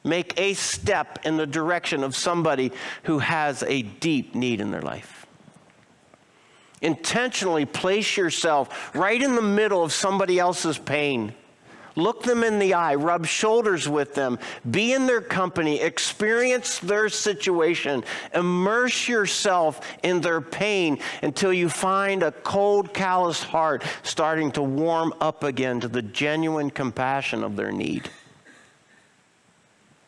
Make 0.04 0.40
a 0.40 0.54
step 0.54 1.20
in 1.24 1.38
the 1.38 1.48
direction 1.48 2.04
of 2.04 2.16
somebody 2.16 2.72
who 3.04 3.20
has 3.20 3.64
a 3.64 3.84
deep 3.84 4.36
need 4.36 4.60
in 4.60 4.72
their 4.72 4.82
life. 4.82 5.26
Intentionally 6.82 7.66
place 7.66 8.18
yourself 8.18 8.94
right 8.94 9.22
in 9.22 9.36
the 9.36 9.42
middle 9.42 9.84
of 9.84 9.94
somebody 9.94 10.40
else's 10.40 10.78
pain. 10.78 11.34
Look 11.96 12.24
them 12.24 12.44
in 12.44 12.58
the 12.60 12.74
eye, 12.74 12.96
rub 12.96 13.26
shoulders 13.26 13.88
with 13.88 14.16
them, 14.16 14.40
be 14.70 14.94
in 14.94 15.06
their 15.06 15.22
company, 15.22 15.80
experience 15.80 16.80
their 16.80 17.08
situation, 17.10 18.04
immerse 18.34 19.08
yourself 19.08 19.82
in 20.02 20.22
their 20.22 20.42
pain 20.42 21.00
until 21.22 21.54
you 21.54 21.70
find 21.70 22.24
a 22.24 22.32
cold, 22.32 22.94
calloused 22.94 23.44
heart 23.44 23.84
starting 24.02 24.52
to 24.54 24.64
warm 24.64 25.14
up 25.22 25.44
again 25.44 25.80
to 25.82 25.88
the 25.88 26.02
genuine 26.02 26.72
compassion 26.72 27.44
of 27.44 27.56
their 27.56 27.72
need 27.72 28.10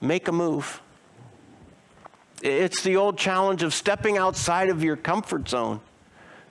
make 0.05 0.27
a 0.27 0.31
move. 0.31 0.81
It's 2.41 2.83
the 2.83 2.95
old 2.95 3.17
challenge 3.17 3.63
of 3.63 3.73
stepping 3.73 4.17
outside 4.17 4.69
of 4.69 4.83
your 4.83 4.95
comfort 4.95 5.49
zone. 5.49 5.81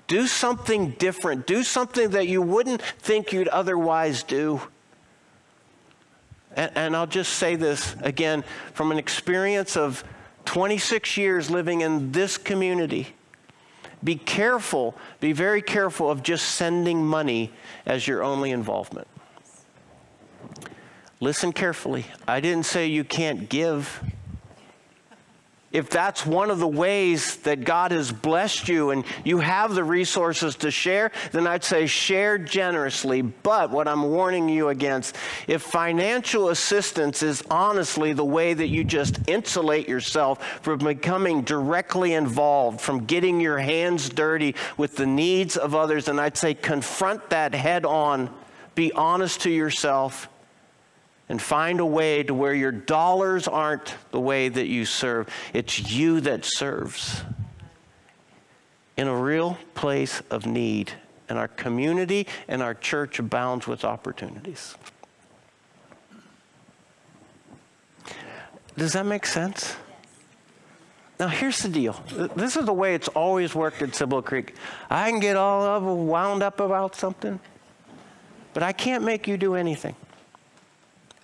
Do 0.06 0.26
something 0.26 0.90
different. 0.92 1.46
Do 1.46 1.62
something 1.62 2.10
that 2.10 2.26
you 2.26 2.42
wouldn't 2.42 2.82
think 2.82 3.32
you'd 3.32 3.48
otherwise 3.48 4.22
do. 4.22 4.60
And, 6.56 6.70
and, 6.74 6.96
I'll 6.96 7.06
just 7.06 7.34
say 7.34 7.56
this 7.56 7.96
again 8.00 8.44
from 8.72 8.92
an 8.92 8.98
experience 8.98 9.76
of 9.76 10.04
26 10.44 11.16
years 11.16 11.50
living 11.50 11.80
in 11.80 12.12
this 12.12 12.36
community. 12.36 13.14
Be 14.02 14.16
careful, 14.16 14.96
be 15.20 15.32
very 15.32 15.62
careful 15.62 16.10
of 16.10 16.22
just 16.22 16.50
sending 16.56 17.04
money 17.04 17.50
as 17.86 18.06
your 18.06 18.22
only 18.22 18.50
involvement. 18.50 19.08
Listen 21.20 21.52
carefully. 21.52 22.04
I 22.28 22.40
didn't 22.40 22.66
say 22.66 22.86
you 22.86 23.02
can't 23.02 23.48
give. 23.48 24.02
If 25.74 25.90
that's 25.90 26.24
one 26.24 26.52
of 26.52 26.60
the 26.60 26.68
ways 26.68 27.34
that 27.38 27.64
God 27.64 27.90
has 27.90 28.12
blessed 28.12 28.68
you 28.68 28.90
and 28.90 29.04
you 29.24 29.40
have 29.40 29.74
the 29.74 29.82
resources 29.82 30.54
to 30.58 30.70
share, 30.70 31.10
then 31.32 31.48
I'd 31.48 31.64
say 31.64 31.86
share 31.86 32.38
generously. 32.38 33.22
But 33.22 33.72
what 33.72 33.88
I'm 33.88 34.04
warning 34.04 34.48
you 34.48 34.68
against, 34.68 35.16
if 35.48 35.62
financial 35.62 36.50
assistance 36.50 37.24
is 37.24 37.42
honestly 37.50 38.12
the 38.12 38.24
way 38.24 38.54
that 38.54 38.68
you 38.68 38.84
just 38.84 39.28
insulate 39.28 39.88
yourself 39.88 40.60
from 40.62 40.78
becoming 40.78 41.42
directly 41.42 42.12
involved, 42.12 42.80
from 42.80 43.04
getting 43.04 43.40
your 43.40 43.58
hands 43.58 44.08
dirty 44.08 44.54
with 44.76 44.94
the 44.94 45.06
needs 45.06 45.56
of 45.56 45.74
others, 45.74 46.04
then 46.04 46.20
I'd 46.20 46.36
say 46.36 46.54
confront 46.54 47.30
that 47.30 47.52
head 47.52 47.84
on. 47.84 48.32
Be 48.76 48.92
honest 48.92 49.40
to 49.40 49.50
yourself 49.50 50.28
and 51.28 51.40
find 51.40 51.80
a 51.80 51.86
way 51.86 52.22
to 52.22 52.34
where 52.34 52.54
your 52.54 52.72
dollars 52.72 53.48
aren't 53.48 53.94
the 54.10 54.20
way 54.20 54.48
that 54.48 54.66
you 54.66 54.84
serve. 54.84 55.28
It's 55.52 55.90
you 55.90 56.20
that 56.20 56.44
serves 56.44 57.22
in 58.96 59.08
a 59.08 59.16
real 59.16 59.58
place 59.74 60.22
of 60.30 60.46
need. 60.46 60.92
And 61.28 61.38
our 61.38 61.48
community 61.48 62.26
and 62.48 62.62
our 62.62 62.74
church 62.74 63.18
abounds 63.18 63.66
with 63.66 63.84
opportunities. 63.84 64.76
Does 68.76 68.92
that 68.92 69.06
make 69.06 69.24
sense? 69.24 69.76
Now, 71.18 71.28
here's 71.28 71.62
the 71.62 71.68
deal. 71.68 71.94
This 72.36 72.56
is 72.56 72.66
the 72.66 72.72
way 72.72 72.94
it's 72.94 73.08
always 73.08 73.54
worked 73.54 73.80
at 73.82 73.94
Cibolo 73.94 74.20
Creek. 74.20 74.54
I 74.90 75.10
can 75.10 75.20
get 75.20 75.36
all 75.36 75.80
wound 75.96 76.42
up 76.42 76.60
about 76.60 76.96
something, 76.96 77.38
but 78.52 78.62
I 78.62 78.72
can't 78.72 79.04
make 79.04 79.28
you 79.28 79.36
do 79.36 79.54
anything. 79.54 79.94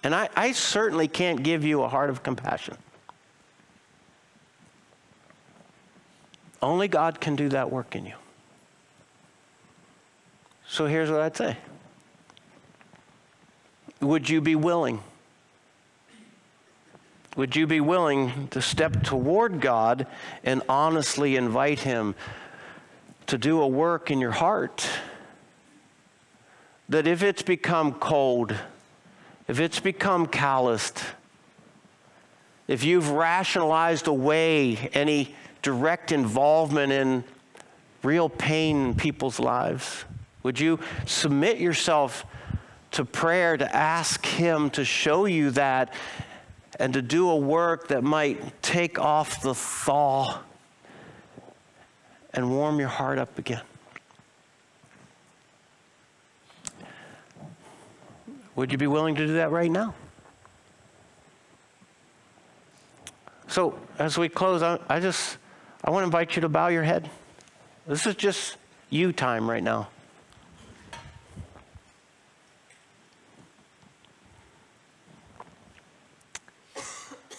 And 0.02 0.14
I, 0.14 0.28
I 0.34 0.52
certainly 0.52 1.08
can't 1.08 1.42
give 1.42 1.64
you 1.64 1.82
a 1.82 1.88
heart 1.88 2.10
of 2.10 2.22
compassion. 2.22 2.76
Only 6.62 6.88
God 6.88 7.20
can 7.20 7.36
do 7.36 7.48
that 7.50 7.70
work 7.70 7.96
in 7.96 8.06
you. 8.06 8.14
So 10.66 10.86
here's 10.86 11.10
what 11.10 11.20
I'd 11.20 11.36
say 11.36 11.56
Would 14.00 14.28
you 14.28 14.40
be 14.40 14.54
willing? 14.54 15.02
Would 17.36 17.56
you 17.56 17.66
be 17.66 17.80
willing 17.80 18.48
to 18.48 18.60
step 18.60 19.02
toward 19.02 19.60
God 19.60 20.06
and 20.42 20.62
honestly 20.68 21.36
invite 21.36 21.80
Him 21.80 22.14
to 23.28 23.38
do 23.38 23.60
a 23.60 23.68
work 23.68 24.10
in 24.10 24.20
your 24.20 24.32
heart? 24.32 24.88
That 26.88 27.06
if 27.06 27.22
it's 27.22 27.42
become 27.42 27.94
cold, 27.94 28.54
if 29.50 29.58
it's 29.58 29.80
become 29.80 30.28
calloused, 30.28 31.02
if 32.68 32.84
you've 32.84 33.10
rationalized 33.10 34.06
away 34.06 34.76
any 34.94 35.34
direct 35.60 36.12
involvement 36.12 36.92
in 36.92 37.24
real 38.04 38.28
pain 38.28 38.86
in 38.86 38.94
people's 38.94 39.40
lives, 39.40 40.04
would 40.44 40.60
you 40.60 40.78
submit 41.04 41.58
yourself 41.58 42.24
to 42.92 43.04
prayer 43.04 43.56
to 43.56 43.74
ask 43.74 44.24
Him 44.24 44.70
to 44.70 44.84
show 44.84 45.24
you 45.24 45.50
that 45.50 45.94
and 46.78 46.92
to 46.92 47.02
do 47.02 47.28
a 47.28 47.36
work 47.36 47.88
that 47.88 48.04
might 48.04 48.62
take 48.62 49.00
off 49.00 49.42
the 49.42 49.52
thaw 49.52 50.38
and 52.32 52.48
warm 52.52 52.78
your 52.78 52.88
heart 52.88 53.18
up 53.18 53.36
again? 53.36 53.62
Would 58.56 58.72
you 58.72 58.78
be 58.78 58.86
willing 58.86 59.14
to 59.14 59.26
do 59.26 59.34
that 59.34 59.50
right 59.50 59.70
now? 59.70 59.94
So, 63.48 63.78
as 63.98 64.16
we 64.16 64.28
close, 64.28 64.62
I, 64.62 64.78
I 64.88 65.00
just 65.00 65.38
I 65.82 65.90
want 65.90 66.02
to 66.02 66.06
invite 66.06 66.36
you 66.36 66.42
to 66.42 66.48
bow 66.48 66.68
your 66.68 66.82
head. 66.82 67.10
This 67.86 68.06
is 68.06 68.14
just 68.14 68.56
you 68.90 69.12
time 69.12 69.50
right 69.50 69.62
now. 69.62 69.88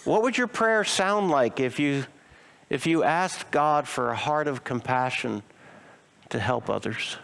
What 0.04 0.24
would 0.24 0.38
your 0.38 0.48
prayer 0.48 0.84
sound 0.84 1.30
like 1.30 1.60
if 1.60 1.80
you 1.80 2.06
if 2.70 2.88
you 2.88 3.04
asked 3.04 3.52
God 3.52 3.88
for 3.88 4.10
a 4.10 4.16
heart 4.16 4.48
of 4.48 4.64
compassion 4.64 5.44
to 6.30 6.40
help 6.40 6.70
others? 6.70 7.18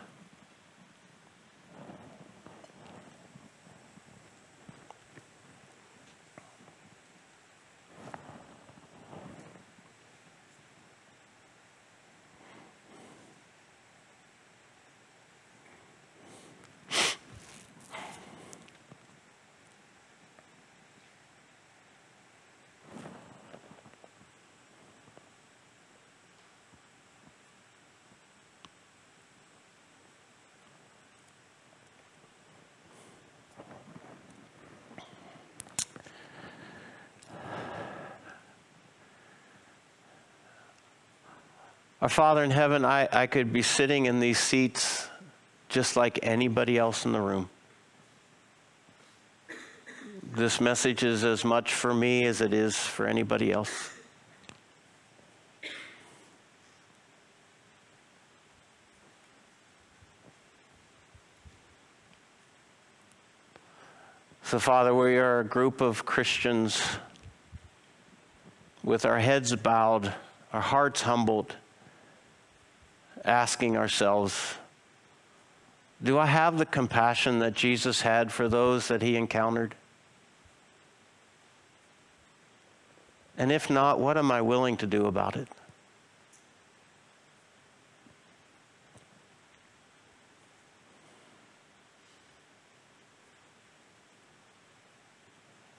Our 42.00 42.10
Father 42.10 42.43
in 42.43 42.52
heaven, 42.52 42.86
I, 42.86 43.10
I 43.12 43.26
could 43.26 43.52
be 43.52 43.64
sitting 43.64 44.06
in 44.06 44.20
these 44.20 44.38
seats 44.38 45.08
just 45.68 45.95
like 45.95 46.20
anybody 46.22 46.78
else 46.78 47.06
in 47.06 47.12
the 47.12 47.20
room. 47.20 47.50
This 50.36 50.62
message 50.62 51.04
is 51.04 51.24
as 51.24 51.43
much 51.43 51.74
for 51.74 51.95
me 51.95 52.26
as 52.26 52.41
it 52.41 52.54
is 52.54 52.78
for 52.78 53.08
anybody 53.08 53.52
else. 53.52 53.89
So, 64.43 64.60
Father, 64.60 64.93
we 64.93 65.18
are 65.18 65.39
a 65.39 65.43
group 65.43 65.82
of 65.82 66.06
Christians 66.06 66.82
with 68.84 69.04
our 69.04 69.18
heads 69.20 69.56
bowed, 69.56 70.14
our 70.54 70.62
hearts 70.62 71.02
humbled, 71.02 71.56
asking 73.28 73.78
ourselves, 73.78 74.55
do 76.01 76.17
I 76.17 76.28
have 76.28 76.57
the 76.57 76.65
compassion 76.65 77.39
that 77.39 77.53
Jesus 77.53 78.01
had 78.01 78.32
for 78.32 78.47
those 78.47 78.88
that 78.88 79.01
he 79.01 79.15
encountered? 79.15 79.75
And 83.38 83.51
if 83.51 83.69
not, 83.69 83.99
what 83.99 84.17
am 84.17 84.32
I 84.32 84.41
willing 84.41 84.78
to 84.78 84.88
do 84.88 85.05
about 85.05 85.36
it? 85.36 85.47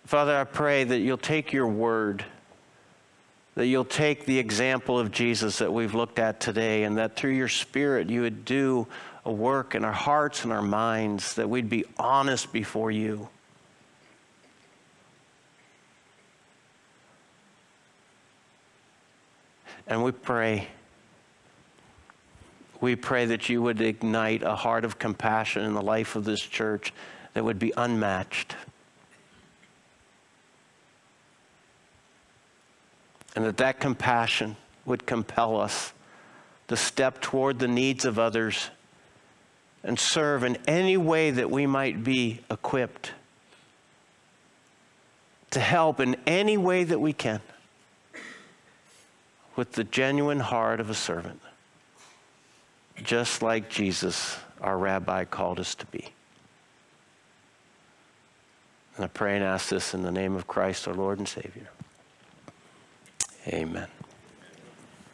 Father, 0.04 0.38
I 0.38 0.44
pray 0.44 0.84
that 0.84 1.00
you'll 1.00 1.18
take 1.18 1.52
your 1.52 1.66
word, 1.66 2.24
that 3.58 3.66
you'll 3.66 3.84
take 3.84 4.24
the 4.24 4.38
example 4.38 5.00
of 5.00 5.10
Jesus 5.10 5.58
that 5.58 5.72
we've 5.72 5.92
looked 5.92 6.20
at 6.20 6.38
today, 6.38 6.84
and 6.84 6.96
that 6.96 7.16
through 7.16 7.32
your 7.32 7.48
Spirit 7.48 8.08
you 8.08 8.20
would 8.20 8.44
do 8.44 8.86
a 9.24 9.32
work 9.32 9.74
in 9.74 9.84
our 9.84 9.90
hearts 9.90 10.44
and 10.44 10.52
our 10.52 10.62
minds, 10.62 11.34
that 11.34 11.50
we'd 11.50 11.68
be 11.68 11.84
honest 11.98 12.52
before 12.52 12.92
you. 12.92 13.28
And 19.88 20.04
we 20.04 20.12
pray, 20.12 20.68
we 22.80 22.94
pray 22.94 23.26
that 23.26 23.48
you 23.48 23.60
would 23.60 23.80
ignite 23.80 24.44
a 24.44 24.54
heart 24.54 24.84
of 24.84 25.00
compassion 25.00 25.64
in 25.64 25.74
the 25.74 25.82
life 25.82 26.14
of 26.14 26.24
this 26.24 26.42
church 26.42 26.92
that 27.34 27.42
would 27.42 27.58
be 27.58 27.72
unmatched. 27.76 28.54
And 33.36 33.44
that 33.44 33.58
that 33.58 33.80
compassion 33.80 34.56
would 34.84 35.06
compel 35.06 35.60
us 35.60 35.92
to 36.68 36.76
step 36.76 37.20
toward 37.20 37.58
the 37.58 37.68
needs 37.68 38.04
of 38.04 38.18
others 38.18 38.70
and 39.84 39.98
serve 39.98 40.44
in 40.44 40.56
any 40.66 40.96
way 40.96 41.30
that 41.30 41.50
we 41.50 41.66
might 41.66 42.02
be 42.02 42.40
equipped 42.50 43.12
to 45.50 45.60
help 45.60 46.00
in 46.00 46.16
any 46.26 46.56
way 46.56 46.84
that 46.84 46.98
we 46.98 47.12
can 47.12 47.40
with 49.56 49.72
the 49.72 49.84
genuine 49.84 50.40
heart 50.40 50.78
of 50.78 50.90
a 50.90 50.94
servant, 50.94 51.40
just 53.02 53.42
like 53.42 53.68
Jesus, 53.68 54.36
our 54.60 54.78
rabbi, 54.78 55.24
called 55.24 55.58
us 55.58 55.74
to 55.76 55.86
be. 55.86 56.12
And 58.96 59.04
I 59.04 59.08
pray 59.08 59.36
and 59.36 59.44
ask 59.44 59.68
this 59.68 59.94
in 59.94 60.02
the 60.02 60.12
name 60.12 60.36
of 60.36 60.46
Christ, 60.46 60.86
our 60.86 60.94
Lord 60.94 61.18
and 61.18 61.26
Savior. 61.26 61.70
Amen. 63.48 63.97